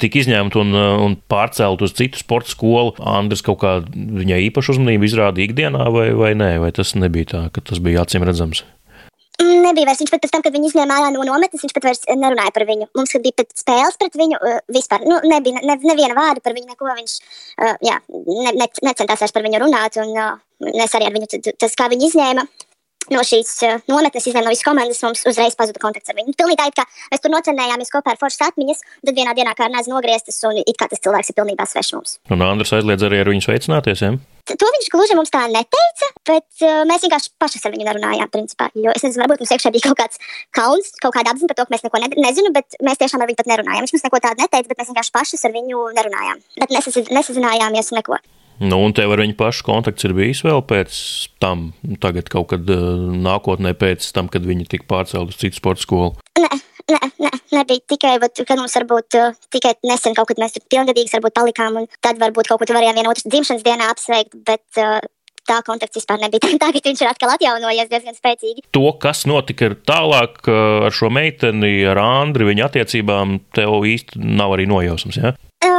tika 0.00 0.22
izņemta 0.22 0.62
un, 0.62 0.72
uh, 0.72 0.94
un 1.04 1.18
pārcelt 1.28 1.84
uz 1.84 1.92
citu 1.98 2.22
sporta 2.22 2.54
skolu, 2.54 2.96
Andris 3.04 3.44
kaut 3.44 3.60
kā 3.66 3.76
viņai 3.92 4.40
īpašu 4.48 4.78
uzmanību 4.78 5.10
izrādīja 5.10 5.52
ikdienā, 5.52 5.90
vai, 5.92 6.08
vai 6.16 6.32
nē, 6.40 6.54
vai 6.64 6.72
tas 6.72 6.96
nebija 6.96 7.34
tā, 7.34 7.44
ka 7.52 7.68
tas 7.68 7.84
bija 7.84 8.08
acīm 8.08 8.24
redzams? 8.24 8.64
Nebija 9.38 9.86
vairs. 9.86 10.00
Viņš 10.02 10.10
pat 10.10 10.22
pēc 10.24 10.32
tam, 10.34 10.42
kad 10.42 10.54
viņu 10.54 10.70
izņēma 10.72 10.96
ārā 10.98 11.10
no 11.14 11.22
nometnes, 11.26 11.62
viņš 11.62 11.74
pat 11.76 11.84
vairs 11.86 12.00
nerunāja 12.10 12.50
par 12.54 12.64
viņu. 12.66 12.88
Mums 12.98 13.14
bija 13.22 13.36
pat 13.38 13.52
spēles 13.54 13.98
pret 14.00 14.16
viņu 14.18 14.38
uh, 14.38 14.58
vispār. 14.74 15.04
Nu, 15.06 15.20
nebija 15.30 15.62
ne, 15.62 15.76
neviena 15.86 16.16
vārda 16.18 16.42
par 16.42 16.56
viņu, 16.56 16.66
neko 16.72 16.88
viņš 16.90 17.14
uh, 17.20 17.76
jā, 17.86 18.00
ne, 18.10 18.54
ne, 18.58 18.66
necentās 18.90 19.22
vairs 19.22 19.36
par 19.36 19.46
viņu 19.46 19.62
runāt. 19.62 20.00
Un, 20.02 20.10
es 20.74 20.96
arī 20.98 21.06
ar 21.06 21.14
viņu, 21.14 21.54
tas, 21.54 21.78
kā 21.78 21.86
viņu 21.92 22.10
izņēma 22.10 22.48
no 23.14 23.24
šīs 23.26 23.52
uh, 23.66 23.82
nometnes, 23.90 24.28
izņēma 24.30 24.46
no 24.46 24.54
visas 24.54 24.66
komandas, 24.66 25.02
mums 25.04 25.24
uzreiz 25.28 25.56
pazuda 25.58 25.82
kontakts 25.82 26.12
ar 26.12 26.18
viņu. 26.18 26.34
Pilnīgi 26.38 26.60
tā, 26.60 26.84
kā 26.84 27.12
mēs 27.12 27.24
tur 27.24 27.34
nocenējāmies 27.34 27.92
kopā 27.94 28.14
ar 28.14 28.20
foršas 28.20 28.48
atmiņas, 28.50 28.82
tad 29.04 29.20
vienā 29.20 29.36
dienā 29.38 29.54
kā 29.58 29.68
ar 29.68 29.74
nēs 29.74 29.90
nogrieztas, 29.90 30.40
un 30.48 30.62
it 30.64 30.78
kā 30.78 30.88
tas 30.90 31.02
cilvēks 31.04 31.32
ir 31.32 31.38
pilnībā 31.38 31.68
svešs 31.68 31.94
mums. 31.96 32.18
Un 32.34 32.44
Andris 32.46 32.74
aizliedz 32.76 33.06
arī 33.08 33.22
ar 33.22 33.32
viņu 33.32 33.46
sveicināties, 33.48 34.04
ja? 34.04 34.16
To 34.48 34.68
viņš 34.72 34.86
gluži 34.92 35.16
mums 35.18 35.32
tā 35.32 35.42
neteica, 35.52 36.08
bet 36.28 36.46
uh, 36.64 36.80
mēs 36.88 37.04
vienkārši 37.04 37.34
paši 37.42 37.60
ar 37.68 37.74
viņu 37.74 37.88
nerunājām. 37.88 38.30
Principā, 38.32 38.70
jo 38.72 38.94
es 38.96 39.04
nezinu, 39.04 39.20
varbūt 39.24 39.42
mums 39.42 39.52
iekšā 39.52 39.72
bija 39.74 39.90
kaut 39.90 40.00
kāds 40.00 40.22
kauns, 40.56 40.94
kaut 41.02 41.12
kāda 41.18 41.34
apziņa 41.34 41.50
par 41.52 41.58
to, 41.58 41.66
ka 41.68 41.74
mēs 41.74 41.84
neko 41.84 42.00
ne, 42.00 42.08
nezinām, 42.24 42.56
bet 42.56 42.78
mēs 42.80 43.00
tiešām 43.02 43.20
ar 43.20 43.28
viņu 43.28 43.42
pat 43.42 43.52
nerunājām. 43.52 43.84
Viņš 43.84 43.94
mums 43.96 44.06
neko 44.08 44.22
tādu 44.24 44.44
neteica, 44.46 44.70
bet 44.70 44.80
mēs 44.80 44.90
vienkārši 44.94 45.14
paši 45.18 45.42
ar 45.44 45.56
viņu 45.58 45.84
nerunājām. 45.98 46.42
Bet 46.64 46.76
nesazinājāmies 47.12 47.92
neko. 47.98 48.22
Nu, 48.58 48.80
un 48.82 48.94
tev 48.96 49.12
ar 49.14 49.22
viņu 49.22 49.36
pašu 49.38 49.66
kontakts 49.66 50.06
ir 50.08 50.14
bijis 50.18 50.42
vēl 50.46 50.64
pēc 50.66 50.94
tam, 51.42 51.70
tagad 52.02 52.30
kaut 52.32 52.50
kad 52.52 52.70
uh, 52.74 52.96
nākotnē, 53.14 53.74
pēc 53.78 54.08
tam, 54.16 54.30
kad 54.32 54.46
viņi 54.46 54.66
tika 54.72 54.88
pārcelt 54.90 55.30
uz 55.30 55.38
citu 55.38 55.60
sporta 55.60 55.84
skolu? 55.84 56.16
Nē, 56.38 56.50
nē, 56.90 57.02
nē 57.22 57.30
nebija 57.54 57.84
tikai, 57.94 58.16
bet, 58.22 58.42
kad 58.48 58.58
mums 58.58 58.74
varbūt 58.80 59.18
uh, 59.20 59.36
tikai 59.54 59.76
nesen 59.86 60.16
kaut 60.18 60.32
kad 60.32 60.42
mēs 60.42 60.56
tur 60.56 60.66
pilngadīgs 60.74 61.14
varbūt 61.16 61.36
palikām, 61.38 61.78
un 61.82 61.86
tad 62.04 62.18
varbūt 62.18 62.50
kaut 62.50 62.64
ko 62.64 62.74
varējām 62.74 62.98
vienotras 62.98 63.28
dzimšanas 63.28 63.64
dienā 63.66 63.92
apsveikt, 63.92 64.34
bet 64.48 64.82
uh, 64.82 64.98
tā 65.48 65.60
kontakts 65.66 66.00
vispār 66.00 66.20
nebija. 66.22 66.52
Tagad 66.64 66.90
viņš 66.90 67.02
ir 67.04 67.10
atkal 67.12 67.34
atjaunojies 67.36 67.92
diezgan 67.92 68.18
spēcīgi. 68.18 68.66
To, 68.76 68.90
kas 69.00 69.24
notika 69.30 69.70
tālāk 69.88 70.42
ar 70.50 70.94
šo 70.94 71.12
meiteni, 71.14 71.78
ar 71.88 72.02
Andri, 72.02 72.48
viņa 72.50 72.68
attiecībām, 72.68 73.38
tev 73.56 73.78
īsti 73.88 74.20
nav 74.20 74.58
arī 74.58 74.68
nojausmas. 74.70 75.20
Ja? 75.22 75.36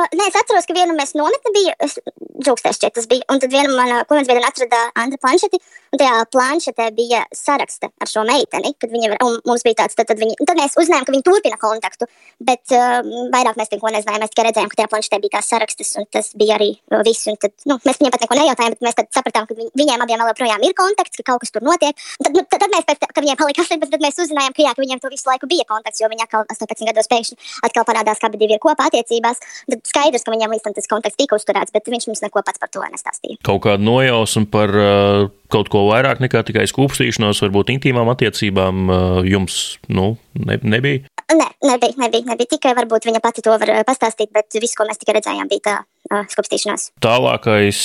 Uh, 0.10 0.18
nē, 0.18 0.30
es 0.30 0.38
atceros, 0.40 0.66
ka 0.66 0.74
vienu 0.74 0.96
mēs 0.98 1.14
nometnē 1.18 1.52
bija, 1.54 1.74
es 1.86 1.98
džūkstēs 2.40 2.80
šķiet 2.80 2.96
tas 2.98 3.08
bija, 3.10 3.26
un 3.32 3.42
tad 3.42 3.52
viena 3.54 3.70
mana 3.76 4.02
komandas 4.10 4.30
biedrene 4.30 4.48
atrada 4.50 4.80
Andra 4.98 5.20
planšeti, 5.22 5.60
un 5.94 6.02
tajā 6.02 6.24
planšetē 6.34 6.88
bija 6.98 7.24
saraksta 7.36 7.90
ar 8.02 8.10
šo 8.10 8.24
meiteni, 8.28 8.74
kad 8.80 8.94
viņa, 8.94 9.20
un 9.26 9.40
mums 9.50 9.66
bija 9.68 9.82
tāds, 9.84 9.98
tad, 9.98 10.10
tad, 10.10 10.22
viņi, 10.22 10.38
tad 10.48 10.60
mēs 10.60 10.78
uzzinājām, 10.80 11.06
ka 11.08 11.16
viņi 11.16 11.26
turpina 11.28 11.60
kontaktu, 11.62 12.08
bet 12.50 12.76
uh, 12.76 13.00
vairāk 13.34 13.60
mēs 13.60 13.74
neko 13.74 13.94
nezinājām, 13.96 14.24
mēs 14.24 14.34
tikai 14.34 14.48
redzējām, 14.50 14.72
ka 14.72 14.80
tajā 14.82 14.92
planšetē 14.94 15.22
bija 15.26 15.36
tās 15.38 15.52
sarakstas, 15.54 15.94
un 16.00 16.08
tas 16.10 16.32
bija 16.40 16.58
arī 16.58 16.72
viss, 17.08 17.28
un 17.30 17.38
tad, 17.42 17.54
nu, 17.70 17.78
mēs 17.86 18.02
viņiem 18.02 18.16
pat 18.16 18.26
neko 18.26 18.40
nejautājām, 18.40 18.78
bet 18.78 18.88
mēs 18.88 19.00
tad 19.00 19.12
sapratām, 19.16 19.50
ka 19.50 19.58
viņ, 19.60 19.72
viņiem 19.78 20.06
abiem 20.06 20.24
vēl 20.24 20.32
joprojām 20.34 20.66
ir 20.66 20.76
kontakts, 20.80 21.20
ka 21.20 21.28
kaut 21.34 21.44
kas 21.44 21.54
tur 21.54 21.66
notiek, 21.68 22.08
un 22.20 22.30
tad, 22.30 22.40
nu, 22.40 22.46
tad, 22.46 22.64
tad 22.66 22.74
mēs 22.74 22.88
pēc, 22.88 23.04
ka 23.14 23.26
viņiem 23.26 23.40
palika 23.44 23.66
18, 23.68 23.94
tad 23.94 24.06
mēs 24.06 24.22
uzzinājām, 24.26 24.56
ka 24.56 24.66
jā, 24.66 24.74
ka 24.74 24.86
viņiem 24.86 25.04
to 25.04 25.12
visu 25.14 25.30
laiku 25.30 25.50
bija 25.52 25.68
kontakts, 25.70 26.02
jo 26.02 26.10
viņi 26.12 26.26
atkal 26.26 26.48
18 26.48 26.90
gados 26.90 27.12
pēkšņi 27.12 27.38
atkal 27.68 27.88
parādās, 27.88 28.22
ka 28.22 28.30
abi 28.30 28.40
divi 28.42 28.56
ir 28.58 28.64
kopā 28.64 28.88
attiecībās. 28.90 29.42
Tad 29.70 29.92
skaidrs, 30.00 30.24
ka 30.24 30.34
viņam 30.34 30.56
līdz 30.56 30.66
tam 30.66 30.76
tas 30.78 30.90
konteksts 30.90 31.20
tika 31.20 31.38
uzturēts, 31.40 31.74
bet 31.76 31.92
viņš 31.92 32.10
mums 32.10 32.24
neko 32.24 32.44
pats 32.46 32.62
par 32.62 32.72
to 32.72 32.84
nestāstīja. 32.86 33.40
Kaut 33.46 33.64
kāda 33.66 33.84
nojausma 33.84 34.48
par 34.52 34.74
uh, 34.80 35.28
kaut 35.52 35.72
ko 35.74 35.86
vairāk 35.90 36.24
nekā 36.24 36.44
tikai 36.48 36.68
skūpstīšanos, 36.70 37.44
varbūt 37.46 37.74
intīmām 37.76 38.12
attiecībām 38.16 38.90
uh, 38.90 39.22
jums 39.28 39.80
nu, 39.92 40.14
ne, 40.40 40.60
nebija? 40.64 41.06
Nē, 41.30 41.46
nebija, 41.62 41.94
nebija, 42.02 42.26
nebija. 42.32 42.50
Tikai 42.56 42.74
varbūt 42.78 43.06
viņa 43.10 43.22
pati 43.22 43.44
to 43.46 43.54
var 43.54 43.76
uh, 43.76 43.86
pastāstīt, 43.88 44.32
bet 44.36 44.56
viss, 44.62 44.78
ko 44.78 44.88
mēs 44.88 45.02
tikai 45.02 45.20
redzējām, 45.20 45.50
bija 45.52 45.66
tā 45.68 45.78
skūpstīšanās. 46.10 46.88
Tālākais 47.04 47.80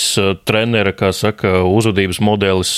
trenera, 0.48 0.94
kā 0.96 1.10
saka, 1.12 1.58
uzvedības 1.68 2.22
modelis 2.24 2.70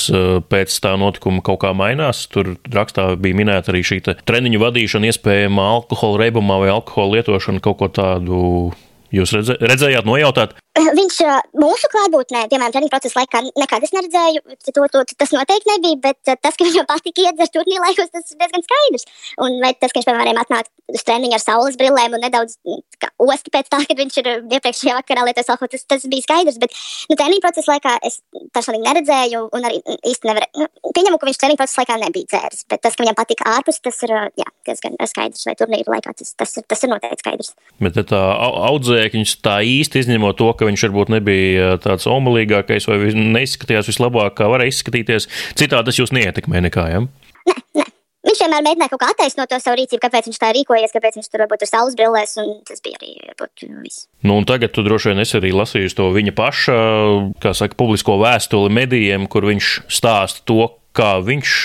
pēc 0.51 0.79
tā 0.83 0.97
notikuma 0.99 1.45
kaut 1.47 1.61
kā 1.63 1.71
mainās. 1.77 2.25
Tur 2.33 2.57
rakstā 2.75 3.13
bija 3.21 3.39
minēta 3.39 3.71
arī 3.71 3.85
šī 3.87 4.01
treniņu 4.27 4.63
vadīšana, 4.65 5.13
iespējama 5.13 5.69
alkohola 5.77 6.25
reibumā 6.25 6.59
vai 6.65 6.73
alkohola 6.73 7.21
lietošana, 7.21 7.63
kaut 7.63 7.79
ko 7.79 7.93
tādu 8.01 8.41
Jūs 9.15 9.35
redze, 9.37 9.57
redzējāt, 9.63 10.07
nojautāt? 10.09 10.57
Viņš 10.77 11.19
mūsu 11.57 11.89
klātbūtnē, 11.89 12.43
piemēram, 12.51 12.73
treniņa 12.75 12.93
procesa 12.93 13.21
laikā, 13.23 13.41
nekad 13.57 13.85
es 13.87 13.95
neredzēju, 13.97 14.43
to, 14.67 14.85
to, 14.93 15.03
tas 15.17 15.33
noteikti 15.33 15.71
nebija, 15.71 15.97
bet 16.05 16.19
tas, 16.43 16.57
ka 16.59 16.67
viņam 16.67 16.89
patika 16.93 17.25
iedzert 17.25 17.55
turnīra 17.55 17.87
laikos, 17.87 18.11
tas 18.13 18.35
ir 18.35 18.41
diezgan 18.43 18.65
skaidrs. 18.67 19.07
Un 19.47 19.57
vai 19.63 19.73
tas, 19.73 19.93
ka 19.93 20.01
viņš, 20.01 20.09
piemēram, 20.11 20.41
atnāk 20.43 20.69
uz 20.93 21.07
treniņu 21.07 21.39
ar 21.39 21.43
saules 21.43 21.79
brillēm 21.81 22.19
un 22.19 22.25
nedaudz 22.27 22.59
osti 23.25 23.53
pēc 23.55 23.71
tā, 23.73 23.81
kad 23.89 24.03
viņš 24.03 24.19
ir 24.21 24.31
iepriekšējā 24.59 24.99
vakarā 24.99 25.25
lietojis 25.29 25.53
alkoholu, 25.55 25.73
tas, 25.73 25.87
tas 25.95 26.05
bija 26.13 26.27
skaidrs, 26.27 26.61
bet, 26.61 26.77
nu, 27.11 27.17
treniņa 27.17 27.45
procesa 27.47 27.73
laikā 27.73 27.97
es 28.07 28.21
personīgi 28.57 28.85
neredzēju 28.85 29.43
un 29.57 29.69
arī 29.71 29.81
īsti 30.13 30.31
nevarēju, 30.31 30.67
nu, 30.67 30.93
pieņemu, 30.97 31.21
ka 31.21 31.31
viņš 31.31 31.41
treniņa 31.43 31.61
procesa 31.63 31.83
laikā 31.83 31.99
nebija 32.05 32.31
dzēris, 32.35 32.65
bet 32.69 32.85
tas, 32.85 32.97
ka 32.97 33.05
viņam 33.05 33.19
patika 33.19 33.49
ārpus, 33.57 33.81
tas 33.85 34.01
ir, 34.05 34.15
jā, 34.43 34.49
diezgan 34.69 35.01
skaidrs, 35.09 35.49
vai 35.49 35.57
turnīra 35.59 35.97
laikā 35.97 36.15
tas, 36.21 36.37
tas, 36.37 36.57
ir, 36.61 36.69
tas 36.69 36.85
ir 36.85 36.93
noteikti 36.93 37.25
skaidrs. 37.25 37.53
Bet 37.83 37.99
tā 38.13 38.23
audzēkņus 38.97 39.37
tā 39.45 39.59
īsti 39.65 40.03
izņemot 40.05 40.39
to, 40.39 40.53
ka 40.57 40.69
viņš 40.69 40.87
varbūt 40.89 41.13
nebija 41.17 41.77
tāds 41.83 42.09
omulīgākais 42.11 42.89
vai 42.89 43.13
neizskatījās 43.13 43.91
vislabāk, 43.93 44.37
kā 44.39 44.49
varēja 44.51 44.75
izskatīties. 44.75 45.29
Citādi 45.59 45.91
tas 45.91 46.01
jūs 46.01 46.15
neietekmē 46.17 46.65
nekā, 46.69 46.89
ja? 46.95 47.05
Nē, 47.47 47.57
nē. 47.77 47.87
Viņš 48.27 48.41
vienmēr 48.43 48.65
mēģināja 48.67 48.91
kaut 48.91 49.01
kā 49.05 49.09
attaisnot 49.13 49.51
to 49.53 49.59
savu 49.63 49.79
rīcību, 49.79 50.01
kāpēc 50.03 50.27
viņš 50.27 50.39
tā 50.43 50.49
rīkojies, 50.57 50.95
kāpēc 50.97 51.19
viņš 51.21 51.29
tur 51.31 51.45
varbūt 51.45 51.63
ir 51.63 51.69
saules 51.71 51.95
brillēs, 51.95 52.33
un 52.43 52.57
tas 52.67 52.83
bija 52.83 52.99
arī 52.99 53.13
varbūt, 53.23 53.67
viss. 53.85 54.09
Nu, 54.27 54.41
un 54.41 54.49
tagad 54.49 54.73
tu 54.75 54.83
droši 54.83 55.13
vien 55.13 55.23
esi 55.23 55.37
arī 55.39 55.53
lasījusi 55.55 55.95
to 56.01 56.09
viņa 56.17 56.35
paša, 56.35 56.81
kā 57.45 57.53
saka, 57.55 57.79
publisko 57.79 58.19
vēstuli 58.25 58.75
medijiem, 58.75 59.29
kur 59.31 59.47
viņš 59.47 59.71
stāsta 59.95 60.43
to, 60.51 60.73
kā 60.97 61.17
viņš 61.25 61.57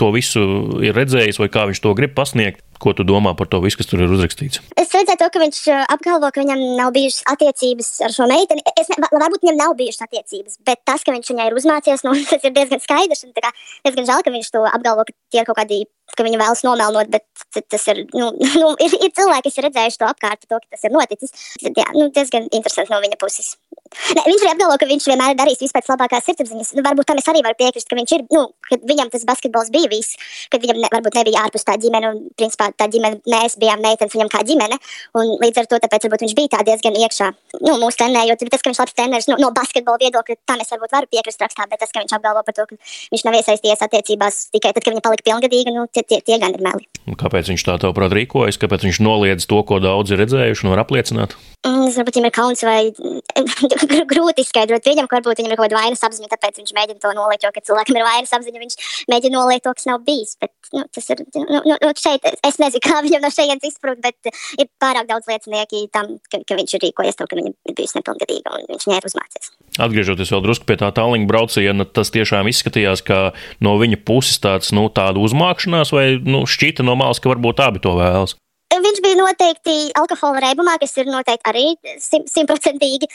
to 0.00 0.10
visu 0.14 0.42
ir 0.84 0.96
redzējis 0.96 1.40
vai 1.40 1.48
kā 1.52 1.66
viņš 1.70 1.80
to 1.84 1.94
grib 1.98 2.16
pasniegt. 2.16 2.64
Ko 2.80 2.94
tu 2.96 3.04
domā 3.04 3.34
par 3.36 3.44
to 3.52 3.58
visu, 3.60 3.76
kas 3.76 3.90
tur 3.90 4.00
ir 4.00 4.08
uzrakstīts? 4.08 4.62
Es 4.80 4.94
redzēju, 4.96 5.18
to, 5.20 5.26
ka 5.28 5.40
viņš 5.42 5.58
apgalvo, 5.92 6.30
ka 6.32 6.40
viņam 6.40 6.62
nav 6.78 6.94
bijušas 6.94 7.26
attiecības 7.28 7.90
ar 8.06 8.14
šo 8.14 8.24
meiteni. 8.30 8.64
Es 8.80 8.88
ne, 8.88 8.96
varbūt 9.04 9.44
viņam 9.44 9.58
nav 9.58 9.74
bijušas 9.76 10.06
attiecības, 10.06 10.56
bet 10.64 10.80
tas, 10.88 11.04
ka 11.04 11.12
viņš 11.12 11.28
viņai 11.28 11.48
ir 11.50 11.58
uzmācījies, 11.60 12.04
nu, 12.08 12.14
tas 12.30 12.46
ir 12.48 12.54
diezgan 12.56 12.80
skaidrs. 12.80 13.26
Kā, 13.36 13.52
diezgan 13.84 14.08
žēl, 14.08 14.24
ka 14.24 14.32
viņš 14.32 14.48
to 14.56 14.64
apgalvo, 14.70 15.04
ka 15.04 15.16
tie 15.28 15.42
ir 15.42 15.48
kaut 15.50 15.60
kādi, 15.60 15.82
ka 16.16 16.24
viņi 16.24 16.40
vēlas 16.40 16.64
nomelnot, 16.64 17.12
bet 17.12 17.68
tas 17.68 17.84
ir, 17.92 18.06
nu, 18.16 18.32
nu 18.62 18.72
ir, 18.80 18.96
ir 18.96 19.12
cilvēki, 19.12 19.50
kas 19.50 19.60
ir 19.60 19.68
redzējuši 19.68 20.00
to 20.00 20.08
apkārt, 20.08 20.48
to, 20.48 20.56
ka 20.64 20.78
tas 20.78 20.88
ir 20.88 20.96
noticis. 20.96 21.36
Jā, 21.68 21.90
nu, 21.92 22.08
diezgan 22.16 22.48
interesanti 22.48 22.96
no 22.96 23.04
viņa 23.04 23.20
puses. 23.20 23.58
Ne, 23.90 24.22
viņš 24.22 24.44
arī 24.44 24.50
apgalvo, 24.52 24.76
ka 24.78 24.86
viņš 24.86 25.06
vienmēr 25.10 25.34
darīs 25.38 25.58
visu 25.58 25.74
pēc 25.74 25.88
labākās 25.90 26.26
sirdsapziņas. 26.28 26.68
Nu, 26.78 26.82
varbūt 26.86 27.08
tam 27.10 27.18
es 27.18 27.26
arī 27.30 27.42
varu 27.42 27.58
piekrist, 27.58 27.88
ka 27.90 27.96
viņš 27.98 28.12
ir, 28.16 28.22
nu, 28.30 28.42
ka 28.68 28.78
viņam 28.86 29.10
tas 29.10 29.24
basketbols 29.26 29.70
bija 29.74 29.90
viss, 29.90 30.14
ka 30.50 30.60
viņam 30.62 30.78
ne, 30.78 30.90
varbūt 30.94 31.18
nebija 31.18 31.42
ārpus 31.42 31.66
tā 31.66 31.74
ģimene, 31.82 32.12
un 32.14 32.20
principā 32.38 32.70
tā 32.78 32.86
ģimene, 32.92 33.18
mēs 33.26 33.58
bijām 33.58 33.82
meitenes 33.82 34.14
viņam 34.14 34.30
kā 34.30 34.44
ģimene, 34.46 34.78
un 35.18 35.32
līdz 35.42 35.62
ar 35.62 35.70
to 35.70 35.80
tāpēc 35.82 36.06
varbūt 36.06 36.24
viņš 36.26 36.36
bija 36.38 36.52
tā 36.54 36.62
diezgan 36.70 36.98
iekšā, 37.02 37.32
nu, 37.66 37.74
mūsu 37.82 37.98
trenējot, 38.02 38.46
tas, 38.46 38.62
ka 38.62 38.70
viņš 38.70 38.82
labs 38.84 38.96
treneris, 38.96 39.28
nu, 39.30 39.38
no 39.42 39.50
basketbola 39.58 39.98
viedokļa, 40.04 40.38
tam 40.46 40.62
es 40.62 40.70
varbūt 40.70 40.94
varu 40.94 41.10
piekrist 41.10 41.42
rakstā, 41.42 41.66
bet 41.70 41.82
tas, 41.82 41.90
ka 41.90 42.04
viņš 42.04 42.14
apgalvo 42.18 42.44
par 42.46 42.56
to, 42.56 42.68
ka 42.70 42.78
viņš 43.10 43.26
nav 43.26 43.38
iesaistījies 43.40 43.84
attiecībās 43.86 44.40
tikai 44.54 44.74
tad, 44.74 44.84
kad 44.84 44.94
viņa 44.94 45.04
palika 45.06 45.26
pilngadīga, 45.26 45.74
nu, 45.74 45.86
tie, 45.90 46.06
tie, 46.06 46.22
tie 46.22 46.38
gan 46.42 46.54
ir 46.54 46.62
meli. 46.62 46.86
Kāpēc 47.20 47.50
viņš 47.50 47.66
tā, 47.66 47.76
tavuprāt, 47.82 48.14
rīkojas, 48.14 48.58
kāpēc 48.60 48.86
viņš 48.86 49.00
noliedz 49.02 49.48
to, 49.50 49.60
ko 49.66 49.80
daudzi 49.82 50.18
redzējuši 50.20 50.66
un 50.66 50.74
var 50.74 50.84
apliecināt? 50.84 51.34
Mm, 51.66 51.88
es 51.90 51.98
varbūt 51.98 52.16
viņam 52.16 52.28
ir 52.30 52.34
kauns 52.36 52.62
vai 52.64 52.80
grūti 54.12 54.44
izskaidrot. 54.44 54.86
Viņam, 54.86 55.08
varbūt 55.10 55.40
viņam 55.40 55.54
ir 55.54 55.58
kaut 55.58 55.68
kāda 55.68 55.78
vainas 55.78 56.04
apziņa, 56.06 56.30
tāpēc 56.32 56.60
viņš 56.60 56.74
mēģina 56.76 57.02
to 57.02 57.12
noliekt. 57.16 57.46
Jo, 57.46 57.52
kad 57.54 57.66
cilvēkam 57.68 57.98
ir 57.98 58.06
vainas 58.06 58.34
apziņa, 58.36 58.62
viņš 58.64 58.90
mēģina 59.12 59.36
noliekt 59.36 59.66
to, 59.66 59.74
kas 59.76 59.88
nav 59.88 60.02
bijis. 60.06 60.36
Bet, 60.40 60.52
nu, 60.76 60.84
tas 60.94 61.10
ir 61.14 61.22
nu, 61.36 61.60
nu, 61.66 61.76
nu, 61.76 61.92
šeit, 61.98 62.26
es 62.46 62.60
nezinu, 62.62 62.82
kā 62.88 63.00
viņam 63.06 63.24
no 63.24 63.32
šejienes 63.34 63.68
izsprūst, 63.70 64.02
bet 64.04 64.32
ir 64.60 64.68
pārāk 64.82 65.08
daudz 65.10 65.30
liecinieki 65.30 65.86
tam, 65.94 66.16
ka, 66.32 66.42
ka 66.46 66.58
viņš 66.58 66.76
ir 66.76 66.84
rīkojies 66.88 67.20
to, 67.20 67.28
ka 67.30 67.38
viņa 67.38 67.54
ir 67.54 67.78
bijusi 67.78 67.98
nepilngadīga 68.00 68.56
un 68.56 68.68
viņš 68.70 68.88
neir 68.90 69.08
uzmācies. 69.10 69.52
Atgriežoties 69.80 70.34
vēl 70.34 70.44
drusku 70.44 70.68
pie 70.68 70.78
tā 70.80 70.90
tālruņa 70.94 71.30
brauciena, 71.30 71.86
tas 71.86 72.12
tiešām 72.14 72.50
izskatījās, 72.50 73.04
ka 73.06 73.20
no 73.64 73.76
viņa 73.80 74.02
puses 74.06 74.40
tāds, 74.42 74.74
nu, 74.76 74.88
tāda 74.92 75.22
uzmākšanās, 75.22 75.94
vai 75.94 76.06
nu, 76.20 76.44
šķita 76.48 76.86
no 76.86 76.98
malas, 76.98 77.22
ka 77.22 77.32
varbūt 77.32 77.62
abi 77.64 77.82
to 77.82 77.94
vēlas. 77.98 78.36
Viņš 78.70 79.00
bija 79.02 79.18
noteikti 79.18 79.74
alkohola 79.98 80.44
reibumā, 80.44 80.76
kas 80.78 80.94
ir 81.00 81.08
noteikti 81.10 81.50
arī 81.50 81.64
simtprocentīgi. 81.98 83.08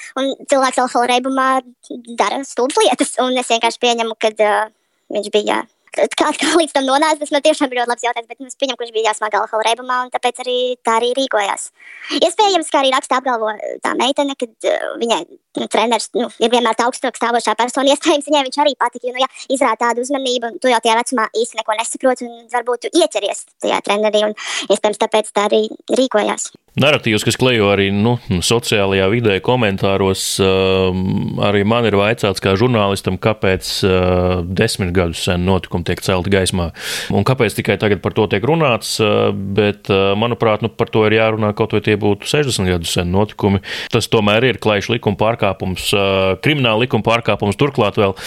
Cilvēks 0.51 0.81
alkohola 0.83 1.13
reibumā 1.13 1.47
dara 2.19 2.41
stulbas 2.43 2.81
lietas. 2.83 3.15
Un 3.23 3.39
es 3.39 3.51
vienkārši 3.53 3.79
pieņemu, 3.85 4.17
ka 4.19 4.33
uh, 4.35 4.67
viņš 5.15 5.31
bija 5.31 5.61
kā, 5.95 6.29
kā 6.41 6.51
līdz 6.59 6.75
tam 6.75 6.87
nonāca, 6.89 7.19
tas 7.21 7.33
man 7.33 7.43
tiešām 7.45 7.71
bija 7.71 7.83
ļoti 7.83 7.93
labs 7.93 8.05
jautājums. 8.07 8.29
Bet 8.31 8.41
nu, 8.41 8.49
es 8.51 8.59
pieņemu, 8.59 8.79
ka 8.79 8.85
viņš 8.85 8.95
bija 8.95 9.09
jāsmag 9.11 9.37
alkohola 9.39 9.67
reibumā, 9.69 9.99
un 10.05 10.11
tāpēc 10.13 10.41
arī 10.45 10.57
tā 10.85 10.97
arī 10.99 11.11
rīkojās. 11.19 11.69
Iespējams, 12.19 12.71
kā 12.73 12.81
arī 12.83 12.93
raksta 12.95 13.19
apgalvo 13.21 13.53
tā 13.85 13.95
meitene, 13.99 14.37
ka 14.39 14.49
uh, 14.49 14.91
viņai 15.01 15.21
nu, 15.29 15.69
treneris 15.71 16.09
nu, 16.17 16.27
ir 16.43 16.53
vienmēr 16.53 16.85
augstāk 16.85 17.17
stāvošā 17.19 17.55
persona. 17.59 17.93
Iespējams, 17.93 18.29
viņai 18.29 18.43
viņš 18.49 18.61
arī 18.65 18.75
patika, 18.79 19.07
jo, 19.09 19.15
nu, 19.15 19.23
ja 19.23 19.31
izrāda 19.55 19.87
tādu 19.87 20.05
uzmanību, 20.05 20.51
un 20.51 20.59
tu 20.61 20.71
jau 20.71 20.81
tajā 20.83 20.99
vecumā 21.01 21.29
īsti 21.41 21.61
neko 21.61 21.79
nesaproti, 21.79 22.29
un 22.29 22.51
varbūt 22.53 22.85
tu 22.85 22.93
ieķeries 23.01 23.47
tajā 23.63 23.81
trenerī, 23.85 24.27
un 24.29 24.37
iespējams 24.69 25.03
tāpēc 25.05 25.33
tā 25.35 25.49
arī 25.49 25.65
rīkojās. 26.01 26.51
Narratīvs, 26.75 27.23
kas 27.23 27.37
klejo 27.39 27.69
arī 27.71 27.85
nu, 27.95 28.17
sociālajā 28.43 29.05
vidē, 29.07 29.35
komentāros, 29.43 30.23
um, 30.43 31.37
arī 31.47 31.61
man 31.63 31.85
ir 31.87 31.95
vaicāts 31.95 32.43
kā 32.43 32.51
žurnālistam, 32.59 33.15
kāpēc 33.21 33.69
uh, 33.87 34.41
desmit 34.43 34.91
gadus 34.95 35.21
sen 35.23 35.45
notikumi 35.47 35.87
tiek 35.87 36.03
celti 36.03 36.33
gaismā. 36.33 36.65
Un 37.15 37.23
kāpēc 37.27 37.55
tikai 37.55 37.77
tagad 37.79 38.03
par 38.03 38.11
to 38.17 38.25
tiek 38.27 38.43
runāts, 38.43 38.97
uh, 38.99 39.29
bet, 39.31 39.87
uh, 39.87 40.11
manuprāt, 40.19 40.65
nu, 40.67 40.67
par 40.67 40.91
to 40.91 41.05
ir 41.07 41.15
jārunā 41.15 41.53
kaut 41.55 41.77
vai 41.77 41.83
tie 41.85 41.95
būtu 42.01 42.27
60 42.27 42.67
gadus 42.73 42.97
sen 42.99 43.07
notikumi. 43.07 43.63
Tas 43.95 44.11
tomēr 44.11 44.49
ir 44.51 44.59
klaišs 44.59 44.91
likuma 44.91 45.15
pārkāpums, 45.23 45.87
krimināla 46.43 46.83
likuma 46.83 47.07
pārkāpums 47.07 47.55
turklāt 47.55 47.95
vēl. 48.01 48.17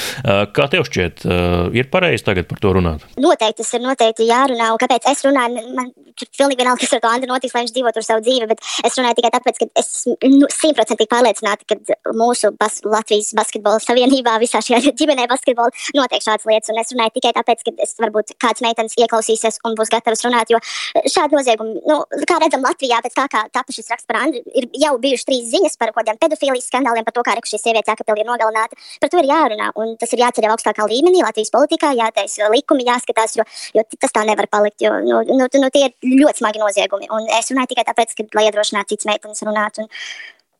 Kā 0.56 0.70
tev 0.72 0.88
šķiet, 0.88 1.28
ir 1.76 1.92
pareizi 1.92 2.24
tagad 2.24 2.48
par 2.48 2.64
to 2.64 2.72
runāt? 2.78 3.04
Noteikti 3.20 3.60
tas 3.60 3.76
ir 3.76 3.84
noteikti 3.84 4.32
jārunā, 4.32 4.72
un 4.72 4.80
kāpēc 4.80 5.12
es 5.12 5.24
runāju, 5.26 5.68
man 5.76 5.92
pilnīgi 6.26 6.62
vienalga, 6.62 6.82
kas 6.82 6.94
ar 6.96 7.02
to 7.02 7.10
Andru 7.10 7.30
notiks, 7.30 7.54
lai 7.54 7.64
viņš 7.64 7.74
dzīvo 7.76 7.92
tur 7.94 8.06
savu 8.06 8.24
dzīvi 8.24 8.37
dzīve, 8.38 8.48
bet 8.54 8.86
es 8.86 8.96
runāju 8.98 9.18
tikai 9.18 9.30
tāpēc, 9.34 9.58
ka 9.60 9.68
es 9.80 9.90
nu, 10.06 10.48
simtprocentīgi 10.52 11.08
nu, 11.08 11.12
pārliecināta, 11.14 11.66
ka 11.68 11.98
mūsu 12.16 12.52
bas 12.58 12.80
Latvijas 12.84 13.32
basketbola 13.36 13.82
savienībā, 13.82 14.36
visā 14.42 14.62
šajā 14.64 14.92
ģimenē 15.00 15.28
basketbola 15.30 15.72
notiek 15.98 16.24
šādas 16.24 16.46
lietas. 16.48 16.72
Un 16.72 16.80
es 16.82 16.92
runāju 16.94 17.14
tikai 17.18 17.34
tāpēc, 17.38 17.64
ka 17.66 17.74
es 17.84 17.94
varbūt 18.00 18.34
kāds 18.42 18.64
meitenes 18.64 18.96
ieklausīsies 18.98 19.60
un 19.66 19.76
būs 19.78 19.92
gatavs 19.92 20.24
runāt, 20.26 20.52
jo 20.52 20.60
šādi 21.04 21.38
noziegumi, 21.38 21.82
nu, 21.88 22.00
kā 22.28 22.38
redzam 22.42 22.64
Latvijā, 22.66 23.00
pēc 23.04 23.16
tā 23.16 23.26
kā 23.32 23.44
tapa 23.54 23.74
šis 23.74 23.90
raksts 23.92 24.08
par 24.08 24.20
Andru, 24.22 24.42
ir 24.54 24.68
jau 24.78 24.94
bijuši 25.02 25.28
trīs 25.28 25.50
ziņas 25.52 25.78
par 25.80 25.92
kaut 25.92 26.02
kādiem 26.02 26.20
pedofīlijas 26.22 26.68
skandāliem, 26.70 27.06
par 27.06 27.16
to, 27.16 27.24
kā 27.26 27.36
šī 27.48 27.60
sieviete 27.60 27.92
jākapeli 27.92 28.22
ir 28.22 28.28
nogalināta. 28.28 28.78
Par 29.02 29.12
to 29.12 29.20
ir 29.22 29.30
jārunā, 29.30 29.70
un 29.80 29.94
tas 30.00 30.12
ir 30.14 30.22
jāceļ 30.22 30.48
augstākā 30.52 30.86
līmenī 30.90 31.22
Latvijas 31.24 31.52
politikā, 31.54 31.94
jātaisa 31.96 32.50
likumi, 32.52 32.86
jāskatās, 32.88 33.38
jo, 33.38 33.46
jo 33.76 33.84
tas 33.96 34.14
tā 34.14 34.24
nevar 34.28 34.48
palikt, 34.52 34.82
jo 34.84 34.92
nu, 35.04 35.22
nu, 35.26 35.48
nu, 35.48 35.70
tie 35.74 35.88
ir 35.88 36.18
ļoti 36.22 36.42
smagi 36.42 36.62
noziegumi. 36.62 37.08
Un 37.14 37.28
es 37.38 37.50
runāju 37.52 37.72
tikai 37.72 37.86
tāpēc, 37.88 38.14
ka 38.18 38.27
lai 38.36 38.48
iedrošinātu 38.48 38.94
citas 38.94 39.08
meitenes 39.12 39.46
runāt. 39.46 39.80
Un, 39.84 39.88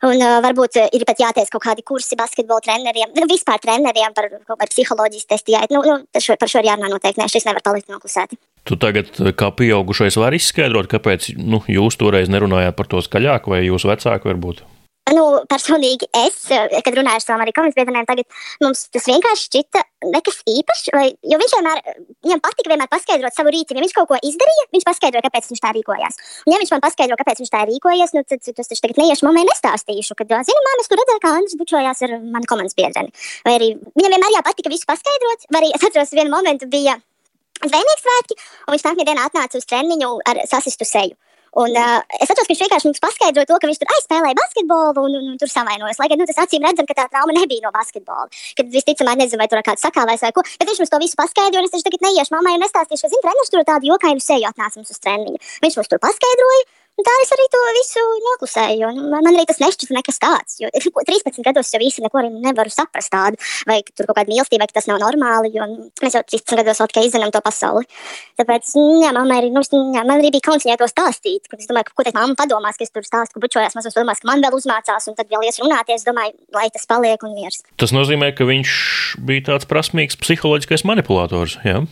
Un 0.07 0.21
uh, 0.23 0.37
varbūt 0.39 0.77
ir 0.95 1.03
pat 1.03 1.19
jātaisa 1.19 1.51
kaut 1.51 1.65
kādi 1.65 1.83
kursi 1.83 2.15
basketbola 2.15 2.63
treneriem, 2.63 3.11
nu, 3.17 3.27
vispār 3.27 3.59
treneriem 3.59 4.13
par, 4.15 4.29
par 4.47 4.71
psiholoģijas 4.71 5.27
testiem. 5.27 5.65
Nu, 5.75 5.81
nu, 5.83 5.97
šo, 6.23 6.37
par 6.39 6.53
šo 6.53 6.63
ir 6.63 6.69
jārunā 6.71 6.87
noteikti. 6.93 7.19
Nē, 7.19 7.27
šis 7.33 7.49
nevar 7.49 7.65
palikt 7.67 7.91
noklusēti. 7.91 8.39
Tu 8.69 8.79
tagad, 8.79 9.11
kā 9.35 9.51
pieaugušais, 9.59 10.21
vari 10.23 10.39
izskaidrot, 10.39 10.87
kāpēc 10.93 11.33
nu, 11.43 11.65
jūs 11.67 11.99
toreiz 11.99 12.31
nerunājāt 12.31 12.79
par 12.79 12.87
to 12.93 13.03
skaļāk, 13.03 13.51
vai 13.51 13.65
jūsu 13.65 13.91
vecāki 13.91 14.31
varbūt? 14.31 14.63
Personīgi 15.51 16.09
es, 16.25 16.39
eh, 16.51 16.81
kad 16.85 16.97
runāju 16.97 17.21
ar 17.21 17.25
saviem 17.25 17.45
arī 17.45 17.55
komandas 17.57 17.77
biedriem, 17.79 18.07
tagad 18.09 18.27
mums 18.65 18.89
tas 18.95 19.07
vienkārši 19.09 19.49
šķita 19.49 19.83
nekas 20.15 20.41
īpašs. 20.49 20.91
Vai, 20.95 21.09
jo 21.23 21.39
viņš 21.41 21.55
vienmēr, 21.57 21.83
viņam 22.27 22.43
patika 22.45 22.73
vienmēr 22.73 22.91
paskaidrot 22.93 23.35
savu 23.35 23.53
rīcību. 23.55 23.79
Ja 23.79 23.85
viņš 23.87 23.97
kaut 23.97 24.09
ko 24.11 24.21
izdarīja, 24.31 24.69
viņš 24.75 24.87
paskaidroja, 24.89 25.27
kāpēc 25.27 25.51
viņš 25.51 25.63
tā 25.65 25.73
rīkojās. 25.77 26.21
Un, 26.47 26.53
ja 26.55 26.61
viņš 26.63 26.73
man 26.75 26.85
paskaidro, 26.87 27.19
kāpēc 27.21 27.43
viņš 27.43 27.53
tā 27.55 27.63
rīkojas, 27.69 28.15
nu, 28.17 28.25
tad 28.25 28.43
tas 28.43 28.73
taču 28.73 28.83
tagad 28.87 29.03
neiešu 29.03 29.29
mamai 29.29 29.45
nestāstīšu, 29.49 30.19
kad, 30.19 30.35
zinu, 30.49 30.65
māma, 30.69 30.83
es 30.83 30.91
tur 30.91 31.03
redzēju, 31.03 31.23
kā 31.25 31.35
Andris 31.35 31.59
bučojās 31.61 32.03
ar 32.07 32.17
manu 32.23 32.49
komandas 32.51 32.79
biedreni. 32.79 33.15
Vai 33.47 33.59
arī 33.59 33.75
viņam 33.79 34.15
vienmēr 34.17 34.37
jāpatika 34.39 34.73
visu 34.73 34.89
paskaidrot, 34.89 35.49
vai 35.53 35.63
arī 35.63 35.73
es 35.75 35.85
atceros 35.89 36.15
vienu 36.15 36.35
momentu 36.35 36.71
bija 36.71 36.99
zvejnieks 37.59 38.05
svētki, 38.05 38.37
un 38.67 38.77
viņš 38.77 38.85
nākamajā 38.87 39.09
dienā 39.09 39.27
atnāca 39.27 39.59
uz 39.59 39.67
treniņu 39.67 40.13
ar 40.31 40.45
sasistu 40.51 40.87
seju. 40.87 41.17
Un, 41.53 41.73
uh, 41.73 42.01
es 42.21 42.29
atceros, 42.29 42.47
ka 42.47 42.53
viņš 42.53 42.63
vienkārši 42.65 42.89
mums 42.91 43.03
paskaidroja 43.05 43.49
to, 43.49 43.59
ka 43.61 43.71
viņš 43.71 43.81
tur 43.81 43.93
aizspēlēja 43.95 44.39
basketbolu 44.39 45.05
un, 45.09 45.17
un, 45.21 45.29
un 45.33 45.39
tur 45.41 45.53
savainojas. 45.53 46.01
Lai 46.01 46.11
gan 46.13 46.21
nu, 46.21 46.27
tas 46.29 46.43
acīm 46.45 46.67
redzam, 46.67 46.89
ka 46.89 46.97
tā 46.99 47.07
trauma 47.13 47.37
nebija 47.37 47.65
no 47.65 47.73
basketbola. 47.75 48.29
Kad 48.59 48.73
visticamāk, 48.75 49.21
nezinu, 49.23 49.41
vai 49.41 49.49
tur 49.53 49.65
kāds 49.65 49.85
sakāvēs 49.87 50.27
vai 50.27 50.33
ko. 50.37 50.45
Bet 50.61 50.69
viņš 50.69 50.83
mums 50.83 50.93
to 50.93 51.01
visu 51.05 51.21
paskaidroja, 51.21 51.69
es 51.71 51.77
taču 51.77 51.89
tagad 51.89 52.05
neiešu 52.09 52.37
mammai 52.37 52.59
un 52.59 52.67
nestāstīšu, 52.67 53.07
ka, 53.07 53.13
zinu, 53.15 53.25
treneris 53.25 53.55
tur 53.55 53.65
tādu 53.69 53.93
jokainu 53.95 54.25
seju 54.25 54.51
atnāca 54.51 54.81
mums 54.81 54.93
uz 54.93 55.01
treniņu. 55.01 55.41
Viņš 55.65 55.81
mums 55.81 55.93
tur 55.95 56.05
paskaidroja. 56.05 56.69
Un 56.99 57.07
tā 57.07 57.13
es 57.23 57.31
arī 57.31 57.45
to 57.53 57.61
visu 57.77 58.03
noklusēju. 58.25 58.89
Nu, 58.97 59.05
man 59.13 59.29
arī 59.31 59.45
tas 59.47 59.61
nešķita 59.63 59.95
nekas 59.95 60.19
tāds. 60.19 60.57
Jo 60.59 60.71
13 60.75 61.45
gados 61.47 61.71
jau 61.71 61.79
īsti 61.85 62.03
neko 62.03 62.25
nevaru 62.27 62.73
saprast 62.75 63.13
tādu, 63.15 63.39
vai 63.71 63.79
tur 63.87 64.09
kaut 64.09 64.19
kāda 64.19 64.33
mīlestība, 64.33 64.67
vai 64.67 64.75
tas 64.75 64.89
nav 64.91 64.99
normāli. 65.05 65.53
Mēs 66.03 66.17
jau 66.19 66.25
13 66.35 66.59
gados 66.59 66.83
tikai 66.91 67.05
izzinām 67.07 67.31
to 67.35 67.43
pasauli. 67.45 67.87
Tāpēc, 68.41 68.73
jā, 69.05 69.13
man 69.15 69.31
arī, 69.37 69.53
nu, 69.55 69.63
jā, 69.63 70.03
man 70.03 70.17
arī 70.17 70.33
bija 70.35 70.49
kauns 70.49 70.67
viņai 70.67 70.79
to 70.81 70.91
stāstīt. 70.91 71.47
Es 71.55 71.71
domāju, 71.71 71.87
ka, 71.87 71.95
ko 71.95 72.07
teikt, 72.09 72.19
mamma 72.19 72.35
padomās, 72.39 72.81
ka 72.81 72.87
es 72.89 72.95
tur 72.95 73.07
stāstu, 73.07 73.37
ka 73.37 73.45
bučojās, 73.47 73.79
mazos 73.79 73.95
domās, 73.95 74.25
ka 74.25 74.33
man 74.33 74.43
vēl 74.43 74.59
uzmācās, 74.59 75.07
un 75.07 75.19
tad 75.19 75.31
vēl 75.31 75.47
ies 75.47 75.63
runāties. 75.63 76.03
Es 76.03 76.09
domāju, 76.09 76.35
lai 76.55 76.67
tas 76.75 76.87
paliek 76.91 77.23
un 77.27 77.39
miers. 77.39 77.63
Tas 77.79 77.95
nozīmē, 77.95 78.33
ka 78.35 78.47
viņš 78.49 78.75
bija 79.29 79.47
tāds 79.53 79.71
prasmīgs 79.71 80.19
psiholoģiskais 80.19 80.87
manipulators. 80.89 81.59
Jā? 81.67 81.85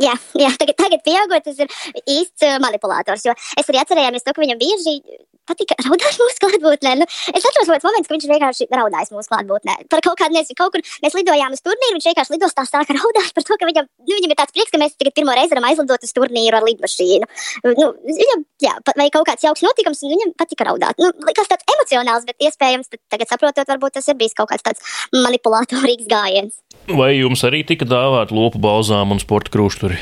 Jā, 0.00 0.14
jā 0.38 0.50
tagad, 0.56 0.76
tagad 0.80 1.02
pieaugot, 1.04 1.44
tas 1.44 1.58
ir 1.60 1.68
īsts 2.08 2.46
manipulators. 2.62 3.26
Jo 3.26 3.34
es 3.36 3.68
arī 3.68 3.82
atcerējos 3.82 4.24
to, 4.24 4.34
ka 4.34 4.44
viņam 4.44 4.60
bieži 4.60 4.96
patika 5.48 5.76
raudāt 5.84 6.18
mūsu 6.20 6.40
klātbūtnē. 6.44 6.94
Nu, 7.00 7.06
es 7.32 7.46
atceros 7.46 7.70
kāds 7.70 7.86
moments, 7.86 8.08
ka 8.08 8.14
viņš 8.16 8.26
vienkārši 8.30 8.68
raudājis 8.74 9.12
mūsu 9.14 9.30
klātbūtnē. 9.32 9.76
Par 9.92 10.02
kaut 10.04 10.18
kādu 10.20 10.36
nezinu, 10.36 10.56
kaut 10.58 10.74
kur 10.74 10.84
mēs 11.04 11.16
lidojām 11.18 11.56
uz 11.56 11.62
turnīru, 11.64 11.96
viņš 11.98 12.08
vienkārši 12.10 12.34
lidostā 12.36 12.66
sāka 12.68 12.96
raudāt 12.96 13.32
par 13.36 13.46
to, 13.46 13.58
ka 13.60 13.68
viņam, 13.68 13.88
nu, 13.88 14.16
viņam 14.18 14.34
ir 14.34 14.38
tāds 14.40 14.54
prieks, 14.56 14.72
ka 14.74 14.80
mēs 14.82 14.96
tagad 15.00 15.16
pirmo 15.16 15.36
reizi 15.36 15.54
varam 15.54 15.68
aizlidot 15.70 16.06
uz 16.06 16.14
turnīru 16.16 16.60
ar 16.60 16.66
lidmašīnu. 16.68 17.30
Nu, 17.78 17.90
viņam, 18.06 18.44
jā, 18.66 18.76
vai 18.92 19.08
kaut 19.14 19.28
kāds 19.30 19.46
jauks 19.46 19.64
notikums, 19.66 20.02
un 20.06 20.14
viņam 20.14 20.34
patika 20.40 20.68
raudāt. 20.70 21.00
Nu, 21.02 21.12
likās 21.28 21.50
tāds 21.50 21.66
emocionāls, 21.76 22.26
bet 22.28 22.48
iespējams, 22.48 22.92
tagad 23.12 23.30
saprotot, 23.30 23.68
varbūt 23.70 23.98
tas 23.98 24.10
ir 24.10 24.18
bijis 24.20 24.36
kaut 24.38 24.52
kāds 24.52 24.66
tāds 24.66 24.84
manipulatorīgs 25.14 26.10
gājiens. 26.10 26.60
Vai 26.90 27.12
jums 27.14 27.44
arī 27.46 27.62
tika 27.66 27.88
dāvāta 27.88 28.34
lopu 28.36 28.60
balzām 28.62 29.14
un 29.14 29.22
sporta 29.22 29.52
krūšturi? 29.54 29.98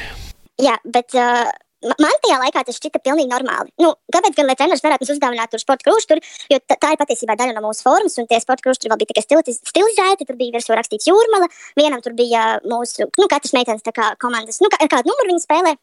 Jā, 0.58 0.74
bet 0.88 1.14
uh, 1.14 1.46
man 1.84 2.14
tajā 2.22 2.38
laikā 2.42 2.62
tas 2.66 2.78
šķita 2.78 3.00
pilnīgi 3.04 3.30
normāli. 3.30 3.70
Nu, 3.82 3.92
kāpēc 4.14 4.36
gan, 4.38 4.48
lai 4.50 4.56
treneris 4.58 4.84
varētu 4.84 5.04
mums 5.04 5.14
uzdāvināt 5.14 5.52
tur 5.52 5.62
sporta 5.62 5.86
krūšu, 5.86 6.08
tur, 6.12 6.22
jo 6.52 6.60
tā, 6.66 6.92
ir 6.92 7.00
patiesībā 7.00 7.36
daļa 7.38 7.56
no 7.56 7.64
mūsu 7.68 7.84
formas, 7.86 8.18
un 8.20 8.28
tie 8.30 8.40
sporta 8.42 8.64
krūši 8.66 8.84
tur 8.84 8.94
vēl 8.94 9.02
bija 9.02 9.12
tikai 9.12 9.24
stiliz, 9.26 9.60
stilizēti, 9.70 10.26
tur 10.28 10.38
bija 10.40 10.56
virsū 10.58 10.74
rakstīts 10.78 11.10
jūrmala, 11.10 11.50
vienam 11.78 12.02
tur 12.04 12.16
bija 12.18 12.58
mūsu, 12.66 13.10
nu, 13.20 13.28
katrs 13.30 13.54
meitenes 13.56 13.86
kā 13.86 14.14
komandas, 14.22 14.60
nu, 14.64 14.72
kā, 14.74 14.82
kādu 14.90 15.12
numuru 15.12 15.32
viņi 15.32 15.44
spēlē. 15.46 15.76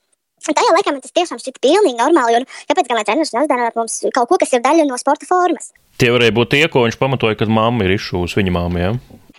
Un 0.45 0.53
tajā 0.53 0.73
laikā 0.75 0.91
man 0.91 1.01
tas 1.01 1.13
tiešām 1.15 1.39
šķita 1.41 1.61
pilnīgi 1.63 1.97
normāli, 1.97 2.43
nu, 2.43 2.49
kāpēc 2.69 2.89
gan, 2.89 2.99
lai 2.99 3.05
treneris 3.07 3.33
neuzdāvinātu 3.33 3.79
mums 3.79 3.95
kaut 4.13 4.29
ko, 4.29 4.37
kas 4.41 4.51
ir 4.53 4.61
daļa 4.65 4.85
no 4.85 4.99
sporta 5.01 5.25
formas? 5.25 5.71
Tie 5.97 6.11
varēja 6.11 6.35
būt 6.35 6.51
tie, 6.51 6.65
ko 6.69 6.83
viņš 6.83 6.99
pamatoja, 6.99 7.39
kad 7.39 7.49
mamma 7.49 7.87
ir 7.87 7.95
izšūs 7.95 8.35
viņa 8.37 8.53
māmai. 8.53 8.83
Ja? 8.83 8.91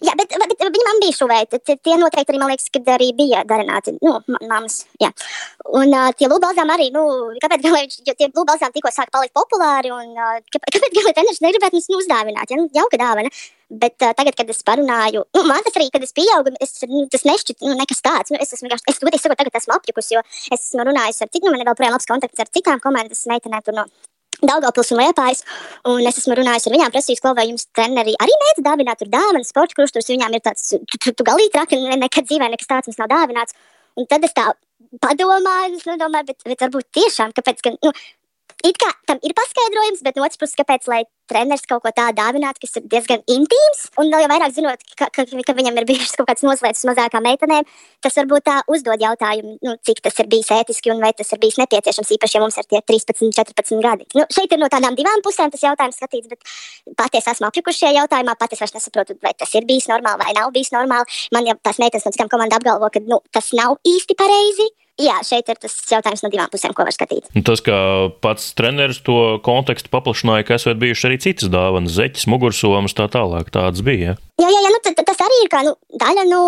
Jā, 0.04 0.12
bet, 0.18 0.32
man 0.86 1.02
bija 1.02 1.16
šuvēta. 1.16 1.60
Tie 1.66 1.96
noteikti 2.00 2.32
arī, 2.32 2.40
man 2.40 2.52
liekas, 2.52 2.70
kad 2.74 2.88
arī 2.96 3.10
bija 3.16 3.42
darināti, 3.48 3.96
nu, 4.00 4.14
mammas, 4.36 4.82
jā. 5.02 5.10
Un 5.76 5.92
uh, 5.92 6.08
tie 6.18 6.30
lūbalzām 6.30 6.70
arī, 6.72 6.88
nu, 6.94 7.04
kāpēc, 7.42 7.66
gan, 7.66 7.92
jo 8.08 8.14
tie 8.14 8.30
lūbalzām 8.30 8.74
tikko 8.74 8.92
sāk 8.94 9.12
palikt 9.14 9.34
populāri, 9.36 9.92
un 9.94 10.14
uh, 10.14 10.40
kāpēc, 10.54 10.88
gan, 10.96 11.06
lai 11.08 11.14
treneris 11.18 11.42
negribētu 11.44 11.78
mums 11.78 11.92
uzdāvināt, 12.00 12.50
ja, 12.50 12.60
nu, 12.60 12.68
jauka 12.76 13.00
dāvana. 13.02 13.32
Bet 13.66 13.98
uh, 13.98 14.12
tagad, 14.14 14.36
kad 14.38 14.50
es 14.52 14.62
parunāju, 14.66 15.24
nu, 15.34 15.44
man 15.50 15.64
tas 15.66 15.74
arī, 15.78 15.88
kad 15.94 16.04
es 16.06 16.14
pieaugu, 16.14 16.54
es, 16.62 16.76
nu, 16.86 17.02
tas 17.10 17.26
nešķiet, 17.26 17.64
nu, 17.66 17.74
nekas 17.80 18.04
tāds. 18.04 18.30
Nu, 18.30 18.38
es 18.42 18.54
esmu 18.54 18.70
vienkārši, 18.70 18.92
es 18.92 19.02
godīgi 19.02 19.24
sakot, 19.24 19.40
tagad 19.42 19.58
esmu 19.58 19.74
apjukusi, 19.74 20.14
jo 20.14 20.22
es 20.54 20.68
esmu 20.68 20.86
runājis 20.86 21.24
ar 21.26 21.32
citiem, 21.32 21.50
man 21.50 21.64
ir 21.64 21.70
vēl 21.72 21.80
projām 21.80 21.96
labs 21.98 22.06
kontakts 22.06 22.44
ar 22.44 22.52
citām 22.54 22.82
komandas 22.84 23.26
meitenēm 23.26 23.66
tur 23.66 23.80
no 23.80 23.88
Daugavpils 24.42 24.92
un 24.92 25.00
Liepājs, 25.00 25.42
un 25.88 26.02
es 26.04 26.18
esmu 26.20 26.36
runājis 26.36 26.66
ar 26.68 26.74
viņām, 26.74 26.92
prasījis, 26.92 27.22
ko 27.24 27.32
vai 27.36 27.46
jums 27.48 27.68
treneri 27.76 28.12
arī 28.20 28.34
mēdz 28.42 28.64
dāvināt 28.66 29.00
tur 29.00 29.08
dāvanas, 29.12 29.48
sporta 29.52 29.78
kruštus, 29.78 30.10
viņām 30.12 30.36
ir 30.36 30.44
tāds, 30.44 30.68
tu, 30.76 30.98
tu, 31.00 31.14
tu 31.16 31.26
galīgi 31.26 31.54
traki, 31.54 31.80
nekad 31.96 32.28
dzīvē 32.28 32.50
nekas 32.52 32.68
tāds 32.68 32.90
mums 32.90 33.00
nav 33.00 33.08
dāvināts. 33.14 33.56
Un 33.96 34.08
tad 34.10 34.26
es 34.28 34.36
tā 34.36 34.50
padomāju, 35.00 35.80
es 35.80 35.88
domāju, 35.88 36.28
bet, 36.28 36.44
bet 36.44 36.66
varbūt 36.66 36.90
tiešām, 36.98 37.32
kāpēc, 37.36 37.64
ka, 37.64 37.72
nu, 37.80 37.94
it 38.68 38.80
kā 38.80 38.90
tam 39.06 39.20
ir 39.23 39.35
paskaidrojums, 39.37 40.02
bet 40.06 40.18
no 40.18 40.26
otras 40.26 40.40
puses, 40.40 40.58
kāpēc, 40.58 40.88
treneris 41.30 41.66
kaut 41.68 41.82
ko 41.85 41.90
tādu 41.94 42.20
dāvinātu, 42.20 42.62
kas 42.62 42.78
ir 42.78 42.87
diezgan 42.90 43.23
intīms, 43.30 43.87
un 44.00 44.11
vēl 44.14 44.28
vairāk 44.30 44.54
zinot, 44.54 44.82
ka, 44.99 45.08
ka, 45.14 45.25
ka 45.26 45.54
viņam 45.58 45.80
ir 45.80 45.87
bijušas 45.88 46.14
kaut 46.18 46.28
kāds 46.30 46.44
noslēdzis 46.46 46.87
mazākām 46.88 47.26
meitenēm, 47.26 47.66
tas 48.04 48.18
varbūt 48.20 48.46
tā 48.46 48.56
uzdod 48.73 49.02
jautājumu, 49.02 49.56
nu, 49.66 49.75
cik 49.87 50.02
tas 50.06 50.23
ir 50.23 50.30
bijis 50.30 50.52
ētiski 50.54 50.92
un 50.94 51.02
vai 51.02 51.12
tas 51.18 51.32
ir 51.35 51.42
bijis 51.42 51.58
nepieciešams, 51.62 52.14
īpaši, 52.18 52.38
ja 52.38 52.44
mums 52.44 52.61
ir 52.62 52.70
tie 52.70 52.82
13, 52.94 53.35
14 53.40 53.82
gadi. 53.88 54.08
Nu, 54.14 54.26
šeit 54.38 54.54
ir 54.54 54.62
no 54.62 54.70
tādām 54.73 54.99
divām 54.99 55.23
pusēm 55.26 55.52
tas 55.54 55.66
jautājums 55.66 55.99
skatīts, 55.99 56.30
bet 56.30 56.96
patiesi 56.99 57.32
esmu 57.35 57.50
apjukuši 57.50 57.85
šajā 57.85 58.00
jautājumā, 58.00 58.38
pat 58.38 58.54
es 58.54 58.62
vairs 58.62 58.78
nesaprotu, 58.78 59.18
vai 59.23 59.35
tas 59.35 59.54
ir 59.58 59.66
bijis 59.68 59.90
normāli 59.90 60.23
vai 60.23 60.38
nav 60.38 60.54
bijis 60.54 60.73
normāli. 60.75 61.23
Man 61.35 61.50
jau 61.50 61.58
tās 61.62 61.82
meitenes 61.82 62.06
no 62.06 62.14
citām 62.14 62.30
komandām 62.32 62.62
apgalvo, 62.62 62.90
ka 62.92 63.02
nu, 63.02 63.23
tas 63.35 63.50
nav 63.56 63.80
īsti 63.87 64.18
pareizi. 64.18 64.70
Jā, 64.96 65.18
šeit 65.28 65.50
ir 65.52 65.58
tas 65.60 65.74
jautājums 65.90 66.22
no 66.24 66.30
divām 66.32 66.48
pusēm, 66.52 66.72
ko 66.76 66.86
var 66.86 66.94
skatīt. 66.94 67.28
Tas, 67.44 67.60
kā 67.64 67.76
pats 68.24 68.48
treneris 68.56 69.02
to 69.04 69.36
kontekstu 69.44 69.92
paplašināja, 69.92 70.46
ka 70.48 70.56
esat 70.56 70.80
bijuši 70.80 71.08
arī 71.10 71.18
citas 71.20 71.52
dāvanas, 71.52 71.92
zeķis, 71.98 72.24
mugursomas, 72.32 72.96
tā 72.96 73.10
tālāk. 73.12 73.52
Tādas 73.52 73.84
bija. 73.84 74.16
Ja? 74.16 74.46
Jā, 74.46 74.52
jā, 74.54 74.62
jā 74.64 74.72
nu, 74.72 74.80
tas 74.96 75.24
arī 75.26 75.42
ir 75.44 75.52
kā, 75.52 75.62
nu, 75.68 75.76
daļa 76.00 76.24
no 76.30 76.42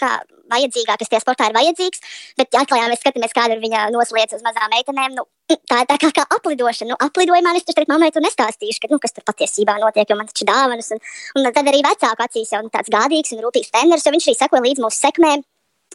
kā, 0.00 0.10
vajadzīgā, 0.52 0.96
kas 1.00 1.10
tie 1.10 1.20
sportā 1.22 1.48
ir 1.48 1.56
vajadzīgs. 1.56 2.02
Bet, 2.38 2.50
ja 2.54 2.64
atkal 2.64 2.82
mēs 2.90 3.02
skatāmies, 3.02 3.34
kāda 3.36 3.56
ir 3.56 3.62
viņa 3.62 3.86
noslēdz 3.94 4.36
uz 4.38 4.44
mazām 4.46 4.74
meitenēm, 4.74 5.16
nu, 5.18 5.26
tā 5.70 5.82
ir 5.82 5.88
tā 5.90 5.98
kā, 6.02 6.10
kā 6.18 6.26
aplidošana. 6.36 6.92
Nu, 6.92 6.98
aplidojumā 7.06 7.54
es 7.58 7.66
taču 7.68 7.86
mammai 7.90 8.10
tur 8.14 8.24
nestāstīšu, 8.24 8.82
ka, 8.82 8.92
nu, 8.92 9.00
kas 9.02 9.16
tur 9.16 9.26
patiesībā 9.30 9.78
notiek, 9.80 10.10
jo 10.10 10.18
man 10.18 10.30
taču 10.30 10.48
dāvanas. 10.48 10.92
Un, 10.96 11.02
un 11.40 11.50
tad 11.50 11.70
arī 11.70 11.82
vecāku 11.86 12.26
acīs 12.26 12.54
jau 12.54 12.62
nu, 12.64 12.72
tāds 12.74 12.92
gādīgs 12.92 13.34
un 13.36 13.44
rūpīgs 13.44 13.72
treneris, 13.74 14.06
jo 14.06 14.14
viņš 14.14 14.30
arī 14.30 14.38
sekoja 14.42 14.66
līdz 14.68 14.84
mūsu 14.84 15.04
sekmēm. 15.06 15.44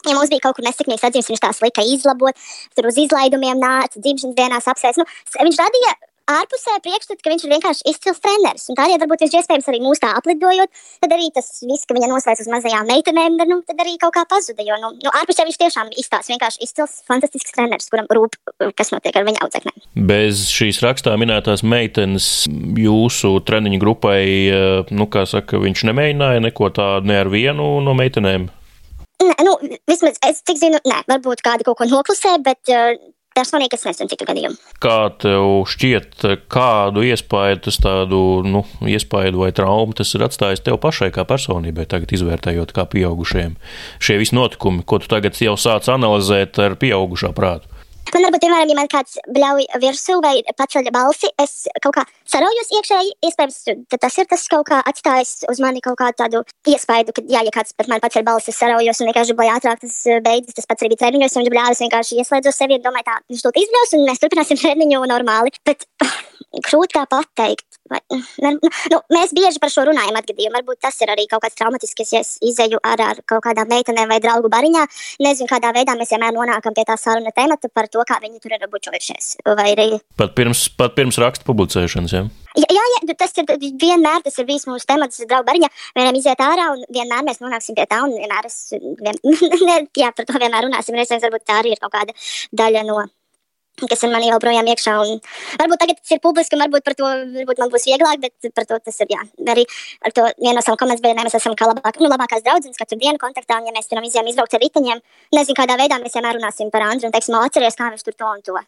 Ja 0.08 0.16
mums 0.16 0.32
bija 0.32 0.46
kaut 0.46 0.58
kur 0.58 0.66
nesekmīgs 0.66 1.06
atzīmes, 1.08 1.32
viņš 1.32 1.42
tās 1.46 1.64
lika 1.64 1.84
izlabot, 1.84 2.46
tur 2.76 2.88
uz 2.90 3.00
izlaidumiem 3.00 3.60
nāca, 3.60 4.00
dzimšanas 4.00 4.38
dienās 4.38 4.70
apsveic. 4.70 5.00
Nu, 5.00 5.08
viņš 5.40 5.60
radīja 5.60 5.96
ārpusē 6.30 6.76
priekšstatu, 6.84 7.20
ka 7.22 7.32
viņš 7.32 7.44
ir 7.44 7.52
vienkārši 7.54 7.86
izcils 7.90 8.20
treneris. 8.22 8.66
Un 8.70 8.78
tādēļ 8.78 9.00
varbūt 9.02 9.24
viņš 9.24 9.36
iespējams 9.40 9.68
arī 9.70 9.80
mūs 9.82 10.02
tā 10.02 10.12
aplidojot, 10.18 10.82
tad 11.02 11.14
arī 11.16 11.30
tas 11.34 11.48
viss, 11.66 11.86
ka 11.88 11.96
viņa 11.96 12.10
noslēdz 12.12 12.44
uz 12.44 12.50
mazajām 12.52 12.86
meitenēm, 12.90 13.38
nu, 13.50 13.60
tad 13.66 13.82
arī 13.82 13.96
kaut 14.02 14.14
kā 14.16 14.24
pazuda. 14.30 14.64
Jo 14.66 14.78
nu, 14.82 14.92
nu, 14.98 15.10
ārpusē 15.20 15.46
viņš 15.48 15.58
tiešām 15.64 15.90
izstāsta 15.98 16.34
vienkārši 16.34 16.62
izcils, 16.66 17.00
fantastisks 17.08 17.56
treneris, 17.56 17.90
kuram 17.92 18.08
rūp, 18.14 18.38
kas 18.78 18.92
notiek 18.94 19.16
ar 19.18 19.26
viņa 19.26 19.42
audzeknēm. 19.46 19.82
Bez 20.10 20.46
šīs 20.52 20.82
rakstā 20.84 21.16
minētās 21.20 21.64
meitenes 21.66 22.30
jūsu 22.78 23.34
treniņu 23.46 23.82
grupai, 23.82 24.22
eh, 24.22 24.94
nu, 24.94 25.10
kā 25.10 25.26
saka, 25.26 25.58
viņš 25.62 25.86
nemēģināja 25.90 26.46
neko 26.46 26.70
tādu 26.76 27.10
ne 27.10 27.20
ar 27.24 27.32
vienu 27.32 27.72
no 27.82 27.96
meitenēm. 27.98 28.50
Nē, 29.20 29.36
nu, 29.44 29.56
vismaz 29.88 30.20
es 30.26 30.44
cik 30.48 30.60
zinu, 30.60 30.80
nē, 30.88 31.02
varbūt 31.10 31.42
kādi 31.44 31.66
kaut 31.66 31.80
ko 31.80 31.88
noklusē, 31.88 32.38
bet 32.44 32.72
uh, 32.72 32.94
personīgi 33.36 33.76
es 33.76 33.84
nezinu 33.86 34.10
citu 34.10 34.26
gadījumu. 34.28 34.58
Kā 34.82 34.96
tev 35.22 35.48
šķiet, 35.70 36.26
kādu 36.52 37.04
iespēju 37.06 37.60
tas 37.66 37.80
tādu, 37.82 38.20
nu, 38.46 38.64
iespēju 38.88 39.42
vai 39.42 39.50
traumu 39.56 39.96
tas 39.96 40.12
ir 40.16 40.24
atstājis 40.26 40.64
tev 40.66 40.80
pašai 40.82 41.10
kā 41.14 41.26
personībai, 41.28 41.88
tagad 41.90 42.14
izvērtējot 42.16 42.74
kā 42.76 42.86
pieaugušiem 42.90 43.56
šie 44.02 44.18
visi 44.20 44.36
notikumi, 44.38 44.84
ko 44.86 45.00
tu 45.02 45.10
tagad 45.10 45.38
jau 45.40 45.56
sāc 45.60 45.90
analizēt 45.92 46.60
ar 46.62 46.78
pieaugušā 46.80 47.34
prātu? 47.36 47.79
Man 48.10 48.24
varbūt, 48.26 48.42
piemēram, 48.42 48.70
ja 48.72 48.76
man 48.78 48.88
kāds 48.90 49.18
bļauj 49.30 49.66
virsū 49.82 50.16
vai 50.24 50.34
paceļ 50.58 50.90
balsi, 50.94 51.30
es 51.42 51.68
kaut 51.84 51.94
kā 51.94 52.04
saraujos 52.32 52.72
iekšēji. 52.78 53.12
Iespējams, 53.28 53.58
tas 53.94 54.18
ir 54.18 54.28
tas 54.30 54.46
kaut 54.50 54.66
kā 54.70 54.80
atstājis 54.90 55.46
uz 55.50 55.60
mani 55.62 55.82
kaut 55.84 55.98
kādu 56.00 56.18
tādu 56.22 56.42
iespaidu, 56.70 57.14
ka, 57.16 57.24
jā, 57.30 57.44
ja 57.46 57.54
kāds 57.54 57.76
pat 57.78 57.90
man 57.92 58.02
paceļ 58.02 58.26
balsi, 58.26 58.50
es 58.50 58.58
saraujos 58.58 59.02
un 59.02 59.10
vienkārši 59.10 59.38
lai 59.38 59.48
ātrāk 59.54 59.84
tas 59.84 60.00
eh, 60.10 60.18
beidzas. 60.24 60.58
Tas 60.58 60.68
pats 60.70 60.82
arī 60.82 60.94
bija 60.94 61.04
treniņos, 61.04 61.36
un 61.36 61.44
viņš 61.44 61.54
bļāvis 61.54 61.84
vienkārši 61.86 62.20
ieslēdzos 62.24 62.60
sevi 62.62 62.78
un 62.80 62.84
domāju, 62.88 63.08
tā, 63.08 63.20
viņš 63.30 63.46
to 63.46 63.54
izbļaus 63.62 63.96
un 63.96 64.06
mēs 64.10 64.22
turpināsim 64.24 64.60
treniņu 64.64 65.06
normāli. 65.10 65.54
Bet 65.66 65.86
grūti 66.58 66.96
kā 66.96 67.04
pateikt. 67.10 67.66
Vai, 67.90 67.98
ne, 68.42 68.52
nu, 68.92 68.98
mēs 69.10 69.32
bieži 69.34 69.58
par 69.62 69.72
šo 69.72 69.84
runājam, 69.88 70.18
atgadījumu. 70.20 70.54
Varbūt 70.58 70.80
tas 70.84 70.98
ir 71.02 71.10
arī 71.10 71.24
kaut 71.30 71.42
kāds 71.44 71.58
traumatisks, 71.58 72.12
ja 72.14 72.20
es 72.22 72.36
izēju 72.46 72.78
ar, 72.86 73.02
ar 73.02 73.22
kaut 73.26 73.42
kādām 73.46 73.70
meitenēm 73.70 74.10
vai 74.10 74.20
draugu 74.22 74.50
bariņā. 74.52 74.84
Nezinu, 75.26 75.50
kādā 75.50 75.72
veidā 75.74 75.96
mēs 75.98 76.12
vienmēr 76.14 76.36
nonākam 76.36 76.76
pie 76.76 76.86
tā 76.86 76.94
saruna 77.00 77.34
temata 77.34 77.70
par 77.72 77.90
to, 77.90 78.04
kā 78.06 78.20
viņi 78.22 78.42
tur 78.42 78.54
ir 78.54 78.68
bučojušies. 78.70 79.32
Arī... 79.50 79.88
Pat 80.20 80.36
pirms, 80.38 80.68
pat 80.78 80.94
pirms 80.98 81.18
raksta 81.22 81.46
publicēšanas, 81.48 82.14
jā? 82.14 82.22
Ja? 82.26 82.40
Jā, 82.58 82.66
jā, 82.74 83.14
tas 83.14 83.36
ir 83.38 83.50
vienmēr 83.78 84.24
tas 84.24 84.38
ir 84.42 84.46
bijis 84.48 84.66
mūsu 84.66 84.86
temats, 84.88 85.22
draugu 85.22 85.46
bariņā. 85.46 85.70
Vienmēr 85.98 86.18
iziet 86.18 86.42
ārā 86.42 86.72
un 86.74 86.82
vienmēr 86.90 87.22
mēs 87.26 87.38
nonāksim 87.42 87.78
pie 87.78 87.86
tā 87.90 88.00
un 88.06 88.16
vienmēr 88.16 88.48
es, 88.48 88.58
vien, 88.74 89.18
ne, 89.68 89.78
jā, 89.98 90.10
par 90.14 90.26
to 90.26 90.38
vienmēr 90.42 90.66
runāsim. 90.66 90.98
Reizēs 90.98 91.22
varbūt 91.26 91.46
tā 91.46 91.60
arī 91.62 91.76
ir 91.76 91.82
kaut 91.82 91.94
kāda 91.94 92.16
daļa 92.58 92.86
no 92.88 93.04
kas 93.90 94.04
ir 94.04 94.12
man 94.12 94.26
joprojām 94.26 94.68
iekšā. 94.72 94.96
Un 95.04 95.20
varbūt 95.60 95.82
tagad 95.84 96.00
tas 96.00 96.14
ir 96.16 96.22
publiski, 96.24 96.56
un 96.56 96.64
varbūt 96.64 96.86
par 96.88 96.96
to 96.98 97.12
varbūt 97.36 97.62
man 97.62 97.72
būs 97.72 97.86
vieglāk, 97.90 98.24
bet 98.24 98.50
par 98.56 98.68
to 98.68 98.80
tas 98.88 99.00
ir. 99.04 99.14
Jā. 99.14 99.22
Arī 99.54 99.64
ar 100.04 100.16
to 100.16 100.26
vienu 100.40 100.56
no 100.58 100.64
savām 100.64 100.80
komandas 100.82 101.04
biedriem 101.04 101.24
mēs 101.28 101.38
esam 101.38 101.56
kā 101.58 101.70
labāk, 101.70 102.02
nu, 102.02 102.10
labākās 102.10 102.44
draudzenes 102.46 102.80
katru 102.80 103.00
dienu 103.00 103.20
kontaktā. 103.22 103.60
Un, 103.60 103.70
ja 103.70 103.76
mēs 103.76 103.88
turam 103.90 104.04
izjām 104.08 104.28
izbraukt 104.28 104.58
ar 104.58 104.64
riteņiem, 104.66 105.00
nezinu, 105.36 105.60
kādā 105.62 105.78
veidā 105.80 106.02
mēs 106.02 106.18
vienmēr 106.18 106.40
runāsim 106.40 106.74
par 106.74 106.88
Andru 106.90 107.08
un 107.08 107.16
teiksim, 107.16 107.38
atceries, 107.40 107.78
kā 107.78 107.92
viņš 107.94 108.06
tur 108.06 108.18
to 108.18 108.34
un 108.34 108.44
to. 108.50 108.60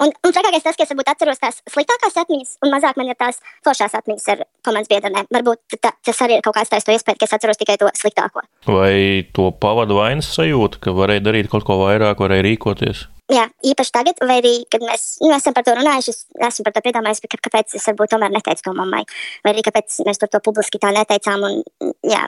Un, 0.00 0.12
un 0.24 0.32
trakākais 0.32 0.62
tas, 0.64 0.76
ka 0.78 0.84
es 0.86 0.92
varbūt 0.92 1.10
atceros 1.12 1.40
tās 1.42 1.58
sliktākās 1.68 2.14
atmiņas, 2.22 2.54
un 2.64 2.70
mazāk 2.72 2.96
man 2.96 3.10
ir 3.10 3.18
tās 3.20 3.40
foršās 3.66 3.96
atmiņas 3.98 4.28
ar 4.32 4.44
komandas 4.64 4.88
biedriem. 4.88 5.26
Varbūt 5.34 5.76
tā, 5.76 5.92
tas 6.06 6.22
arī 6.24 6.38
ir 6.38 6.44
kaut 6.46 6.56
kāds 6.56 6.72
tāds 6.72 6.88
iespējas, 6.88 7.18
ka 7.20 7.26
es 7.26 7.36
atceros 7.36 7.60
tikai 7.60 7.76
to 7.80 7.90
sliktāko. 7.98 8.46
Vai 8.70 9.26
to 9.36 9.50
pavadu 9.60 9.98
vainas 9.98 10.30
sajūta, 10.32 10.80
ka 10.86 10.94
varēja 10.96 11.26
darīt 11.26 11.50
kaut 11.52 11.66
ko 11.68 11.76
vairāk, 11.82 12.22
varēja 12.22 12.46
rīkoties? 12.48 13.08
Jā, 13.30 13.44
īpaši 13.62 13.92
tagad, 13.94 14.22
vai 14.26 14.40
arī, 14.40 14.54
kad 14.70 14.82
mēs 14.82 15.20
nu, 15.22 15.30
esam 15.36 15.54
par 15.54 15.62
to 15.66 15.74
runājuši, 15.78 16.14
es 16.14 16.24
esmu 16.48 16.64
par 16.66 16.74
to 16.74 16.82
piedomājis, 16.82 17.20
ka, 17.22 17.38
kāpēc 17.46 17.76
es 17.78 17.86
varbūt 17.86 18.10
tomēr 18.14 18.32
neteicu 18.34 18.64
to 18.66 18.72
mammai, 18.74 19.04
vai 19.44 19.52
arī 19.52 19.62
kāpēc 19.66 20.00
mēs 20.08 20.18
par 20.18 20.32
to 20.32 20.40
publiski 20.48 20.80
tā 20.82 20.90
neteicām. 20.96 21.44
Un, 21.46 21.92
jā, 22.10 22.24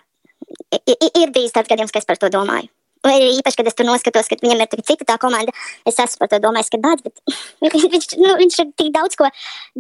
ir 0.79 1.35
bijis 1.35 1.57
tāds 1.57 1.73
gadījums, 1.73 1.95
ka 1.95 2.03
es 2.03 2.07
par 2.07 2.23
to 2.23 2.31
domāju. 2.31 2.71
Vai 3.03 3.17
arī 3.17 3.33
īpaši, 3.41 3.59
kad 3.59 3.67
es 3.67 3.75
tur 3.75 3.89
noskatos, 3.89 4.29
ka 4.31 4.39
viņam 4.39 4.63
ir 4.63 4.83
cita 4.87 5.07
tā 5.09 5.17
komanda, 5.19 5.51
es 5.91 5.99
esmu 5.99 6.23
par 6.23 6.31
to 6.31 6.39
domājis, 6.45 6.71
ka 6.71 6.79
bāds, 6.85 7.03
bet 7.03 7.75
viņš, 7.97 8.09
nu, 8.23 8.37
viņš 8.39 8.59
ir 8.63 8.71
tik 8.79 8.93
daudz 8.95 9.19
ko 9.19 9.27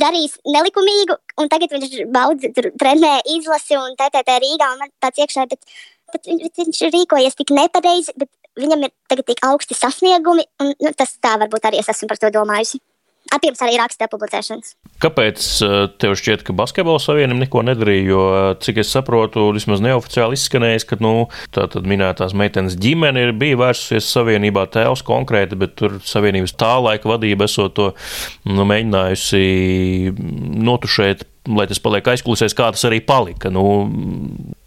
darījis 0.02 0.40
nelikumīgu, 0.42 1.20
un 1.38 1.50
tagad 1.52 1.76
viņš 1.76 1.98
baudz, 2.10 2.50
tur 2.56 2.72
trenē 2.82 3.20
izlasi 3.36 3.78
un 3.78 3.94
TTT 4.00 4.40
Rīgā, 4.42 4.72
un 4.74 4.82
man 4.82 4.90
tāds 5.04 5.22
iekšā, 5.22 5.46
bet, 5.54 5.62
bet 6.10 6.26
viņš, 6.32 6.50
viņš 6.58 6.82
rīkojies 6.96 7.38
tik 7.38 7.54
nepareizi, 7.54 8.16
bet 8.18 8.32
viņam 8.60 8.86
ir 8.86 8.94
tagad 9.10 9.28
tik 9.28 9.44
augsti 9.46 9.76
sasniegumi, 9.78 10.46
un 10.62 10.72
nu, 10.76 10.94
tas 10.96 11.16
tā 11.22 11.36
varbūt 11.40 11.68
arī 11.68 11.82
es 11.82 11.92
esmu 11.92 12.10
par 12.10 12.20
to 12.22 12.32
domājusi. 12.34 12.82
Pirms 13.42 13.62
arī 13.64 13.78
raksta 13.80 14.08
publicēšanas. 14.12 14.74
Kāpēc 15.00 15.44
eh, 15.64 15.74
tev 16.02 16.12
šķiet, 16.18 16.42
ka 16.44 16.54
basketbola 16.58 17.00
savienība 17.00 17.46
neko 17.46 17.62
nedarīja? 17.64 18.04
Jo, 18.10 18.22
eh, 18.36 18.48
cik 18.60 18.82
es 18.82 18.90
saprotu, 18.92 19.46
vismaz 19.56 19.80
neoficiāli 19.82 20.36
izskanējis, 20.36 20.86
ka 20.90 20.98
nu, 21.00 21.14
tā 21.54 21.64
minētās 21.80 22.34
meitenes 22.36 22.76
ģimene 22.82 23.24
ir 23.24 23.32
bija 23.38 23.60
vērsusies 23.62 24.10
savienībā 24.12 24.66
tēvs 24.74 25.04
konkrēti, 25.06 25.58
bet 25.58 25.78
tur 25.80 25.96
savienības 26.04 26.56
tā 26.60 26.74
laika 26.82 27.08
vadība 27.08 27.48
esot 27.48 27.78
to 27.78 27.88
nu, 28.50 28.66
mēģinājusi 28.68 29.44
notušēt 30.68 31.28
lai 31.50 31.66
tas 31.66 31.80
paliek 31.82 32.06
aizkulisēs, 32.12 32.54
kā 32.54 32.68
tas 32.74 32.84
arī 32.86 33.00
palika. 33.02 33.50
Nu, 33.50 33.64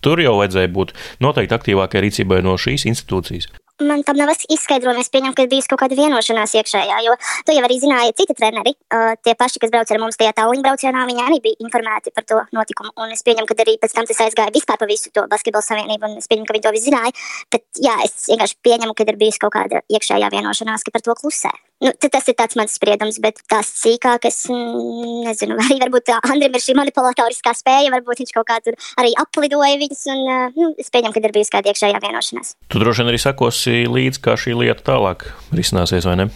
tur 0.04 0.20
jau 0.20 0.40
vajadzēja 0.42 0.74
būt 0.76 0.92
noteikti 1.24 1.56
aktīvākai 1.56 2.02
rīcībai 2.04 2.42
no 2.44 2.58
šīs 2.60 2.88
institūcijas. 2.92 3.48
Man 3.84 4.04
tam 4.04 4.18
nav 4.18 4.32
izskaidrojumi. 4.32 5.04
Es 5.04 5.12
pieņemu, 5.12 5.36
ka 5.36 5.46
bija 5.52 5.68
kaut 5.72 5.82
kāda 5.82 5.98
vienošanās 6.00 6.56
iekšējā, 6.60 7.00
jo 7.06 7.16
to 7.48 7.56
jau 7.56 7.64
arī 7.68 7.78
zināja 7.82 8.16
citi 8.16 8.36
treneri. 8.38 8.76
Uh, 8.88 9.14
tie 9.26 9.36
paši, 9.36 9.60
kas 9.64 9.74
brauc 9.74 9.92
ar 9.92 10.02
mums 10.02 10.20
tajā 10.20 10.32
tāluņa 10.38 10.64
braucienā, 10.66 11.06
viņi 11.10 11.26
arī 11.26 11.42
bija 11.44 11.60
informēti 11.66 12.14
par 12.16 12.28
to 12.30 12.42
notikumu. 12.56 12.94
Un 13.02 13.16
es 13.16 13.26
pieņemu, 13.28 13.50
ka 13.50 13.60
arī 13.66 13.78
pēc 13.82 13.98
tam 13.98 14.08
tas 14.08 14.22
aizgāja 14.28 14.56
vispār 14.56 14.80
pa 14.80 14.90
visu 14.90 15.12
to 15.16 15.26
basketbalu 15.32 15.68
savienību, 15.68 16.12
un 16.12 16.24
es 16.24 16.32
pieņemu, 16.32 16.48
ka 16.48 16.58
viņi 16.58 16.68
to 16.68 16.76
visu 16.78 16.90
zināja. 16.90 17.16
Bet 17.52 17.66
jā, 17.84 17.98
es 18.08 18.30
vienkārši 18.32 18.60
pieņemu, 18.64 18.96
ka 18.96 19.08
ir 19.08 19.20
bijusi 19.20 19.44
kaut 19.44 19.56
kāda 19.58 19.84
iekšējā 19.92 20.32
vienošanās, 20.38 20.86
ka 20.86 20.96
par 20.96 21.04
to 21.06 21.18
klusē. 21.20 21.52
Nu, 21.84 21.92
tas 22.00 22.24
ir 22.32 22.36
tāds 22.40 22.56
mans 22.56 22.72
spriedums, 22.78 23.18
bet 23.20 23.42
tās 23.52 23.68
sīkākas, 23.82 24.46
mm, 24.48 25.26
nezinu, 25.28 25.58
arī 25.66 25.76
varbūt 25.82 26.14
Andrim 26.22 26.56
ir 26.56 26.64
šī 26.64 26.76
manipulatoriskā 26.80 27.52
spēja, 27.58 27.92
varbūt 27.92 28.22
viņš 28.24 28.32
kaut 28.38 28.48
kā 28.48 28.62
tur 28.64 28.78
arī 29.02 29.12
aplidoja 29.20 29.76
viņus, 29.82 30.06
un 30.14 30.24
nu, 30.56 30.70
es 30.80 30.94
pieņemu, 30.94 31.12
ka 31.12 31.22
ir 31.24 31.36
bijusi 31.36 31.54
kāda 31.58 31.74
iekšējā 31.74 32.00
vienošanās. 32.06 32.56
Tu 32.72 32.82
droši 32.82 33.04
vien 33.04 33.12
arī 33.12 33.20
sakosi 33.20 33.84
līdzi, 33.92 34.24
kā 34.24 34.38
šī 34.40 34.56
lieta 34.62 34.88
tālāk 34.88 35.28
risināsies, 35.52 36.08
vai 36.08 36.16
ne? 36.24 36.30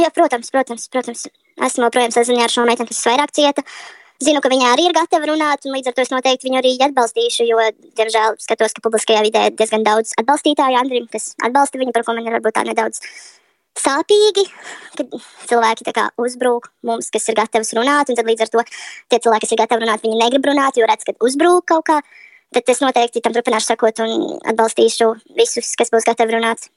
Jā, 0.00 0.08
protams, 0.16 0.50
protams, 0.52 0.88
protams. 0.92 1.28
Esmu 1.66 1.86
joprojām 1.86 2.12
saziņā 2.12 2.48
ar 2.48 2.52
šo 2.52 2.66
meiteni, 2.68 2.88
kas 2.92 3.04
vairāk 3.08 3.36
cieta. 3.36 3.64
Zinu, 4.20 4.40
ka 4.40 4.48
viņa 4.48 4.72
arī 4.72 4.88
ir 4.88 4.96
gatava 4.96 5.28
runāt, 5.28 5.64
un 5.68 5.76
līdz 5.76 5.90
ar 5.90 5.96
to 5.96 6.04
es 6.04 6.12
noteikti 6.12 6.48
viņu 6.48 6.60
arī 6.62 6.70
atbalstīšu, 6.86 7.44
jo, 7.48 7.60
diemžēl, 8.00 8.38
skatos, 8.40 8.72
ka 8.72 8.84
publiskajā 8.84 9.24
vidē 9.26 9.42
ir 9.50 9.56
diezgan 9.58 9.84
daudz 9.84 10.14
atbalstītāju 10.20 10.78
Andrim, 10.80 11.08
kas 11.12 11.34
atbalsta 11.44 11.80
viņu, 11.80 11.92
par 11.92 12.04
ko 12.06 12.16
man 12.16 12.24
ir 12.24 12.36
varbūt 12.38 12.56
tā 12.56 12.64
nedaudz 12.64 13.02
sāpīgi, 13.80 14.46
kad 14.98 15.16
cilvēki 15.50 15.94
kā, 15.96 16.08
uzbrūk 16.20 16.70
mums, 16.86 17.10
kas 17.14 17.28
ir 17.30 17.38
gatavs 17.38 17.74
runāt, 17.78 18.10
un 18.10 18.18
tad 18.18 18.28
līdz 18.28 18.46
ar 18.46 18.52
to 18.52 18.64
tie 19.10 19.20
cilvēki, 19.20 19.46
kas 19.46 19.54
ir 19.54 19.62
gatavi 19.62 19.84
runāt, 19.84 20.04
viņi 20.04 20.20
negrib 20.20 20.48
runāt, 20.50 20.78
jo 20.78 20.88
redz, 20.88 21.06
ka 21.06 21.16
uzbrūk 21.24 21.68
kaut 21.72 21.86
kā. 21.90 22.00
Tad 22.54 22.70
es 22.70 22.80
noteikti 22.80 23.20
tam 23.20 23.34
turpināšu 23.34 23.72
sakot 23.72 24.00
un 24.04 24.38
atbalstīšu 24.46 25.08
visus, 25.36 25.74
kas 25.78 25.90
būs 25.92 26.06
gatavi 26.06 26.36
runāt. 26.36 26.68